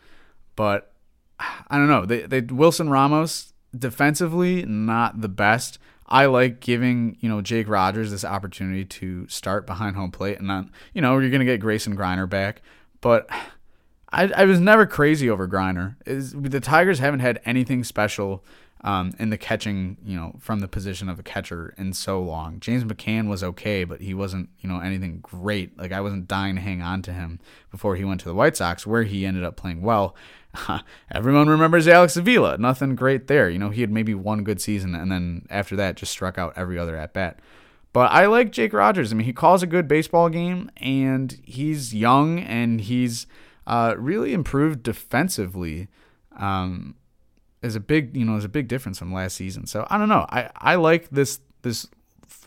but 0.54 0.92
I 1.40 1.76
don't 1.76 1.88
know. 1.88 2.06
They, 2.06 2.22
they 2.22 2.40
Wilson 2.40 2.88
Ramos 2.88 3.52
defensively 3.76 4.64
not 4.64 5.22
the 5.22 5.28
best. 5.28 5.78
I 6.06 6.26
like 6.26 6.60
giving 6.60 7.16
you 7.20 7.28
know 7.28 7.40
Jake 7.40 7.68
Rogers 7.68 8.10
this 8.10 8.24
opportunity 8.24 8.84
to 8.84 9.26
start 9.28 9.66
behind 9.66 9.96
home 9.96 10.10
plate, 10.10 10.38
and 10.38 10.48
then 10.48 10.70
you 10.94 11.00
know 11.00 11.18
you're 11.18 11.30
gonna 11.30 11.44
get 11.44 11.60
Grayson 11.60 11.96
Greiner 11.96 12.28
back, 12.28 12.62
but. 13.00 13.28
I, 14.14 14.30
I 14.36 14.44
was 14.44 14.60
never 14.60 14.84
crazy 14.84 15.30
over 15.30 15.48
Greiner. 15.48 15.96
Is 16.04 16.34
the 16.34 16.60
Tigers 16.60 16.98
haven't 16.98 17.20
had 17.20 17.40
anything 17.46 17.82
special 17.82 18.44
um, 18.84 19.12
in 19.18 19.30
the 19.30 19.38
catching, 19.38 19.96
you 20.04 20.16
know, 20.16 20.34
from 20.40 20.60
the 20.60 20.68
position 20.68 21.08
of 21.08 21.18
a 21.18 21.22
catcher 21.22 21.72
in 21.78 21.92
so 21.92 22.20
long. 22.20 22.58
James 22.58 22.82
McCann 22.84 23.28
was 23.28 23.42
okay, 23.44 23.84
but 23.84 24.00
he 24.00 24.12
wasn't, 24.12 24.48
you 24.58 24.68
know, 24.68 24.80
anything 24.80 25.20
great. 25.22 25.78
Like 25.78 25.92
I 25.92 26.00
wasn't 26.00 26.26
dying 26.26 26.56
to 26.56 26.60
hang 26.60 26.82
on 26.82 27.02
to 27.02 27.12
him 27.12 27.38
before 27.70 27.94
he 27.94 28.04
went 28.04 28.20
to 28.22 28.28
the 28.28 28.34
White 28.34 28.56
Sox, 28.56 28.86
where 28.86 29.04
he 29.04 29.24
ended 29.24 29.44
up 29.44 29.56
playing 29.56 29.82
well. 29.82 30.16
Everyone 31.10 31.48
remembers 31.48 31.86
Alex 31.86 32.16
Avila. 32.16 32.58
Nothing 32.58 32.96
great 32.96 33.28
there. 33.28 33.48
You 33.48 33.58
know, 33.58 33.70
he 33.70 33.82
had 33.82 33.90
maybe 33.90 34.14
one 34.14 34.42
good 34.42 34.60
season, 34.60 34.94
and 34.94 35.12
then 35.12 35.46
after 35.48 35.76
that, 35.76 35.96
just 35.96 36.12
struck 36.12 36.36
out 36.36 36.52
every 36.56 36.78
other 36.78 36.96
at 36.96 37.12
bat. 37.12 37.38
But 37.92 38.10
I 38.10 38.26
like 38.26 38.52
Jake 38.52 38.72
Rogers. 38.72 39.12
I 39.12 39.16
mean, 39.16 39.26
he 39.26 39.32
calls 39.32 39.62
a 39.62 39.66
good 39.66 39.86
baseball 39.86 40.28
game, 40.28 40.70
and 40.78 41.38
he's 41.44 41.94
young, 41.94 42.40
and 42.40 42.80
he's 42.80 43.26
uh, 43.66 43.94
really 43.96 44.32
improved 44.32 44.82
defensively. 44.82 45.88
Um, 46.36 46.96
is 47.62 47.76
a 47.76 47.80
big, 47.80 48.16
you 48.16 48.24
know, 48.24 48.36
is 48.36 48.44
a 48.44 48.48
big 48.48 48.68
difference 48.68 48.98
from 48.98 49.12
last 49.12 49.36
season. 49.36 49.66
So 49.66 49.86
I 49.88 49.98
don't 49.98 50.08
know. 50.08 50.26
I, 50.28 50.50
I 50.56 50.74
like 50.74 51.10
this 51.10 51.40
this 51.62 51.86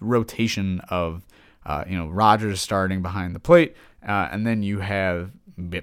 rotation 0.01 0.81
of, 0.89 1.25
uh, 1.65 1.85
you 1.87 1.97
know, 1.97 2.07
Rogers 2.07 2.61
starting 2.61 3.01
behind 3.01 3.33
the 3.33 3.39
plate, 3.39 3.75
uh, 4.07 4.29
and 4.31 4.45
then 4.45 4.61
you 4.61 4.79
have 4.79 5.31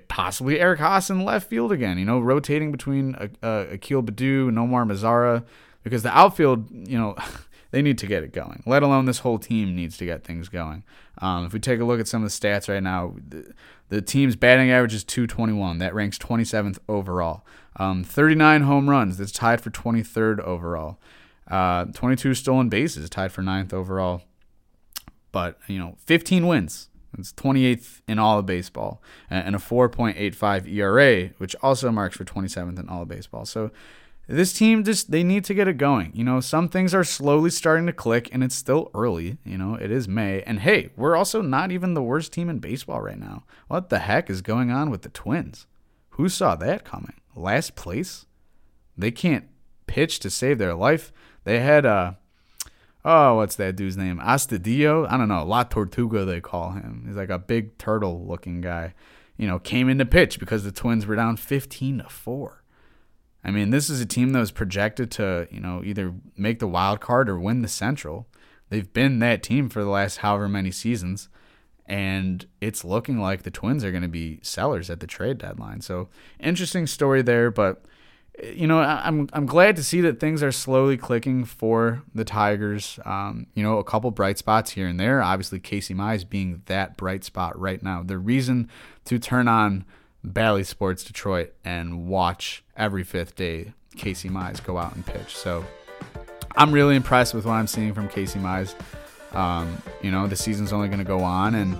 possibly 0.09 0.61
Eric 0.61 0.81
Haase 0.81 1.09
in 1.09 1.25
left 1.25 1.49
field 1.49 1.73
again. 1.73 1.99
You 1.99 2.05
know, 2.05 2.21
rotating 2.21 2.71
between 2.71 3.15
uh, 3.15 3.29
uh, 3.43 3.67
Akil 3.71 4.03
Baddoo 4.03 4.49
and 4.49 4.57
Nomar 4.57 4.87
Mazara 4.87 5.45
because 5.83 6.03
the 6.03 6.17
outfield, 6.17 6.71
you 6.71 6.99
know. 6.99 7.17
they 7.73 7.81
need 7.81 7.97
to 7.99 8.07
get 8.07 8.23
it 8.23 8.33
going. 8.33 8.63
Let 8.67 8.83
alone 8.83 9.07
this 9.07 9.21
whole 9.21 9.39
team 9.39 9.75
needs 9.75 9.97
to 9.97 10.05
get 10.05 10.25
things 10.25 10.51
going. 10.51 10.85
Um, 11.19 11.47
if 11.47 11.55
we 11.55 11.59
take 11.59 11.81
a 11.81 11.85
look 11.85 12.01
at 12.01 12.07
some 12.07 12.23
of 12.23 12.31
the 12.31 12.49
stats 12.49 12.69
right 12.69 12.83
now, 12.83 13.15
the, 13.27 13.53
the 13.89 14.03
team's 14.03 14.37
batting 14.37 14.71
average 14.71 14.95
is 14.95 15.05
221. 15.05 15.79
That 15.79 15.95
ranks 15.95 16.19
27th 16.19 16.79
overall. 16.87 17.45
Um, 17.77 18.05
39 18.05 18.63
home 18.63 18.89
runs. 18.89 19.19
That's 19.19 19.33
tied 19.33 19.61
for 19.61 19.71
23rd 19.71 20.41
overall. 20.41 20.99
Uh, 21.51 21.87
22 21.87 22.35
stolen 22.35 22.69
bases, 22.69 23.09
tied 23.11 23.33
for 23.33 23.43
9th 23.43 23.73
overall. 23.73 24.23
But, 25.33 25.59
you 25.67 25.79
know, 25.79 25.97
15 25.99 26.47
wins. 26.47 26.89
It's 27.19 27.33
28th 27.33 28.01
in 28.09 28.19
all 28.19 28.39
of 28.39 28.47
baseball. 28.47 29.03
And 29.29 29.55
a 29.55 29.59
4.85 29.59 30.71
ERA, 30.71 31.29
which 31.39 31.57
also 31.63 31.91
marks 31.91 32.17
for 32.17 32.25
27th 32.25 32.79
in 32.79 32.89
all 32.89 33.03
of 33.03 33.09
baseball. 33.09 33.45
So 33.45 33.71
this 34.29 34.53
team 34.53 34.85
just 34.85 35.11
they 35.11 35.23
need 35.23 35.45
to 35.45 35.55
get 35.55 35.69
it 35.69 35.79
going. 35.79 36.13
You 36.15 36.25
know, 36.25 36.41
some 36.41 36.69
things 36.69 36.95
are 36.95 37.05
slowly 37.05 37.51
starting 37.51 37.87
to 37.87 37.93
click 37.93 38.29
and 38.33 38.43
it's 38.43 38.55
still 38.55 38.91
early, 38.95 39.39
you 39.45 39.59
know, 39.59 39.75
it 39.75 39.91
is 39.91 40.09
May. 40.09 40.43
And 40.43 40.61
hey, 40.61 40.91
we're 40.97 41.17
also 41.17 41.43
not 41.43 41.73
even 41.73 41.95
the 41.95 42.03
worst 42.03 42.33
team 42.33 42.49
in 42.49 42.59
baseball 42.59 43.01
right 43.01 43.19
now. 43.19 43.45
What 43.69 43.91
the 43.91 43.99
heck 43.99 44.31
is 44.31 44.41
going 44.41 44.71
on 44.71 44.91
with 44.91 45.03
the 45.03 45.09
Twins? 45.09 45.67
Who 46.11 46.29
saw 46.29 46.55
that 46.57 46.85
coming? 46.85 47.15
Last 47.35 47.75
place? 47.75 48.27
They 48.97 49.11
can't 49.11 49.49
pitch 49.87 50.19
to 50.21 50.31
save 50.31 50.59
their 50.59 50.75
life. 50.75 51.13
They 51.45 51.61
had 51.61 51.87
uh 51.87 52.13
oh, 53.05 53.37
what's 53.37 53.57
that 53.57 53.77
dude's 53.77 53.97
name? 53.97 54.19
Astudillo? 54.19 55.11
I 55.11 55.17
don't 55.17 55.29
know, 55.29 55.45
La 55.45 55.65
Tortuga 55.65 56.25
they 56.25 56.41
call 56.41 56.73
him. 56.73 57.05
He's 57.07 57.17
like 57.17 57.31
a 57.31 57.39
big 57.39 57.79
turtle 57.79 58.27
looking 58.27 58.61
guy. 58.61 58.95
You 59.37 59.49
know, 59.49 59.59
came 59.59 59.89
in 59.89 59.99
to 59.99 60.05
pitch 60.05 60.39
because 60.39 60.63
the 60.63 60.73
Twins 60.73 61.07
were 61.07 61.17
down 61.17 61.37
15 61.37 61.99
to 61.99 62.09
4 62.09 62.63
I 63.45 63.51
mean, 63.51 63.71
this 63.71 63.91
is 63.91 64.01
a 64.01 64.07
team 64.07 64.31
that 64.31 64.39
was 64.39 64.53
projected 64.53 65.11
to, 65.13 65.49
you 65.51 65.61
know, 65.61 65.83
either 65.85 66.15
make 66.37 66.61
the 66.61 66.69
wild 66.69 67.01
card 67.01 67.29
or 67.29 67.39
win 67.39 67.63
the 67.63 67.69
Central. 67.69 68.29
They've 68.69 68.93
been 68.93 69.19
that 69.19 69.43
team 69.43 69.69
for 69.69 69.83
the 69.83 69.91
last 69.91 70.19
however 70.19 70.49
many 70.49 70.71
seasons, 70.71 71.29
and 71.87 72.47
it's 72.61 72.85
looking 72.85 73.19
like 73.19 73.43
the 73.43 73.51
Twins 73.51 73.85
are 73.85 73.91
going 73.91 74.03
to 74.03 74.09
be 74.09 74.39
sellers 74.43 74.91
at 74.91 75.01
the 75.01 75.07
trade 75.07 75.39
deadline. 75.39 75.81
So, 75.81 76.09
interesting 76.39 76.87
story 76.87 77.23
there, 77.23 77.51
but 77.51 77.85
you 78.43 78.67
know, 78.67 78.81
I'm 78.81 79.29
I'm 79.33 79.47
glad 79.47 79.77
to 79.77 79.85
see 79.85 80.01
that 80.03 80.19
things 80.19 80.43
are 80.43 80.53
slowly 80.53 80.97
clicking 80.97 81.45
for 81.45 82.03
the 82.15 82.25
Tigers. 82.25 82.99
Um, 83.05 83.47
you 83.55 83.63
know, 83.63 83.79
a 83.79 83.85
couple 83.85 84.11
bright 84.11 84.39
spots 84.39 84.71
here 84.71 84.89
and 84.89 84.99
there. 84.99 85.23
Obviously, 85.23 85.61
Casey 85.61 85.95
Mize 85.95 86.29
being 86.29 86.63
that 86.67 86.97
bright 86.97 87.25
spot 87.25 87.59
right 87.59 87.83
now. 87.83 88.03
The 88.03 88.19
reason 88.19 88.71
to 89.05 89.19
turn 89.19 89.49
on 89.49 89.85
Bally 90.25 90.65
Sports 90.65 91.05
Detroit 91.05 91.53
and 91.65 92.07
watch 92.07 92.65
every 92.77 93.05
fifth 93.05 93.37
day 93.37 93.75
Casey 93.97 94.29
Mize 94.29 94.65
go 94.65 94.79
out 94.79 94.95
and 94.95 95.05
pitch. 95.05 95.37
So 95.37 95.65
I'm 96.57 96.73
really 96.73 96.97
impressed 96.97 97.35
with 97.35 97.45
what 97.45 97.55
I'm 97.55 97.67
seeing 97.67 97.93
from 97.93 98.09
Casey 98.09 98.39
Mize. 98.39 98.75
Um, 99.35 99.83
you 100.03 100.11
know, 100.11 100.27
the 100.27 100.37
season's 100.37 100.73
only 100.73 100.89
going 100.89 100.99
to 100.99 101.05
go 101.05 101.21
on, 101.21 101.55
and 101.55 101.77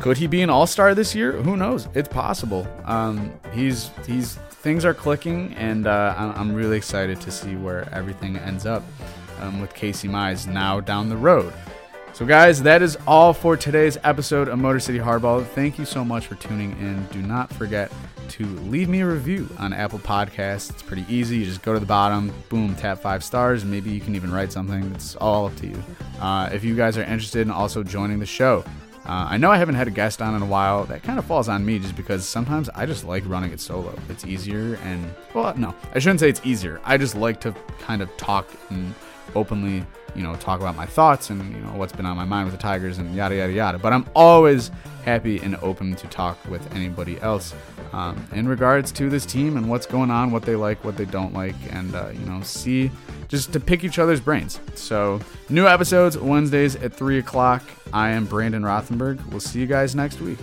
could 0.00 0.16
he 0.16 0.26
be 0.26 0.42
an 0.42 0.50
All 0.50 0.66
Star 0.66 0.94
this 0.94 1.14
year? 1.14 1.32
Who 1.32 1.56
knows? 1.56 1.88
It's 1.94 2.08
possible. 2.08 2.66
Um, 2.84 3.32
he's 3.52 3.90
he's 4.06 4.36
things 4.66 4.84
are 4.84 4.94
clicking, 4.94 5.54
and 5.54 5.86
uh, 5.86 6.14
I'm 6.36 6.54
really 6.54 6.76
excited 6.76 7.20
to 7.20 7.30
see 7.30 7.54
where 7.54 7.88
everything 7.92 8.36
ends 8.36 8.66
up 8.66 8.82
um, 9.40 9.60
with 9.60 9.74
Casey 9.74 10.08
Mize 10.08 10.46
now 10.46 10.80
down 10.80 11.08
the 11.08 11.16
road. 11.16 11.52
So, 12.12 12.24
guys, 12.24 12.62
that 12.62 12.80
is 12.80 12.96
all 13.06 13.32
for 13.32 13.56
today's 13.56 13.98
episode 14.02 14.48
of 14.48 14.58
Motor 14.58 14.80
City 14.80 14.98
Hardball. 14.98 15.46
Thank 15.46 15.78
you 15.78 15.84
so 15.84 16.04
much 16.04 16.26
for 16.26 16.34
tuning 16.36 16.72
in. 16.72 17.06
Do 17.12 17.20
not 17.20 17.52
forget 17.52 17.92
to 18.30 18.44
leave 18.44 18.88
me 18.88 19.00
a 19.00 19.06
review 19.06 19.48
on 19.58 19.72
Apple 19.72 19.98
Podcasts. 19.98 20.70
It's 20.70 20.82
pretty 20.82 21.04
easy. 21.08 21.38
You 21.38 21.44
just 21.44 21.62
go 21.62 21.72
to 21.72 21.80
the 21.80 21.86
bottom, 21.86 22.32
boom, 22.48 22.74
tap 22.74 22.98
five 22.98 23.24
stars, 23.24 23.64
maybe 23.64 23.90
you 23.90 24.00
can 24.00 24.14
even 24.14 24.32
write 24.32 24.52
something. 24.52 24.82
It's 24.94 25.16
all 25.16 25.46
up 25.46 25.56
to 25.56 25.66
you. 25.66 25.82
Uh, 26.20 26.50
if 26.52 26.64
you 26.64 26.74
guys 26.76 26.96
are 26.98 27.02
interested 27.02 27.42
in 27.42 27.50
also 27.50 27.82
joining 27.82 28.18
the 28.18 28.26
show, 28.26 28.64
uh, 29.04 29.28
I 29.30 29.36
know 29.36 29.52
I 29.52 29.56
haven't 29.56 29.76
had 29.76 29.86
a 29.86 29.92
guest 29.92 30.20
on 30.20 30.34
in 30.34 30.42
a 30.42 30.46
while. 30.46 30.84
That 30.84 31.02
kind 31.02 31.18
of 31.18 31.24
falls 31.24 31.48
on 31.48 31.64
me 31.64 31.78
just 31.78 31.94
because 31.94 32.26
sometimes 32.26 32.68
I 32.70 32.86
just 32.86 33.04
like 33.04 33.22
running 33.26 33.52
it 33.52 33.60
solo. 33.60 33.94
It's 34.08 34.24
easier 34.24 34.74
and, 34.82 35.14
well, 35.32 35.56
no, 35.56 35.74
I 35.94 36.00
shouldn't 36.00 36.20
say 36.20 36.28
it's 36.28 36.40
easier. 36.44 36.80
I 36.84 36.96
just 36.96 37.14
like 37.14 37.40
to 37.42 37.54
kind 37.80 38.02
of 38.02 38.14
talk 38.16 38.48
and 38.70 38.94
openly 39.34 39.84
you 40.16 40.22
know, 40.22 40.34
talk 40.36 40.60
about 40.60 40.74
my 40.74 40.86
thoughts 40.86 41.30
and, 41.30 41.54
you 41.54 41.60
know, 41.60 41.72
what's 41.74 41.92
been 41.92 42.06
on 42.06 42.16
my 42.16 42.24
mind 42.24 42.46
with 42.46 42.54
the 42.54 42.60
Tigers 42.60 42.98
and 42.98 43.14
yada, 43.14 43.36
yada, 43.36 43.52
yada. 43.52 43.78
But 43.78 43.92
I'm 43.92 44.06
always 44.14 44.70
happy 45.04 45.38
and 45.40 45.56
open 45.56 45.94
to 45.94 46.06
talk 46.08 46.38
with 46.48 46.74
anybody 46.74 47.20
else 47.20 47.54
um, 47.92 48.26
in 48.32 48.48
regards 48.48 48.90
to 48.92 49.10
this 49.10 49.26
team 49.26 49.56
and 49.56 49.68
what's 49.68 49.86
going 49.86 50.10
on, 50.10 50.30
what 50.30 50.42
they 50.42 50.56
like, 50.56 50.82
what 50.84 50.96
they 50.96 51.04
don't 51.04 51.34
like, 51.34 51.54
and, 51.70 51.94
uh, 51.94 52.08
you 52.12 52.24
know, 52.26 52.40
see 52.40 52.90
just 53.28 53.52
to 53.52 53.60
pick 53.60 53.84
each 53.84 53.98
other's 53.98 54.20
brains. 54.20 54.58
So, 54.74 55.20
new 55.50 55.66
episodes 55.66 56.16
Wednesdays 56.16 56.76
at 56.76 56.94
3 56.94 57.18
o'clock. 57.18 57.62
I 57.92 58.10
am 58.10 58.24
Brandon 58.24 58.62
Rothenberg. 58.62 59.24
We'll 59.26 59.40
see 59.40 59.60
you 59.60 59.66
guys 59.66 59.94
next 59.94 60.20
week. 60.20 60.38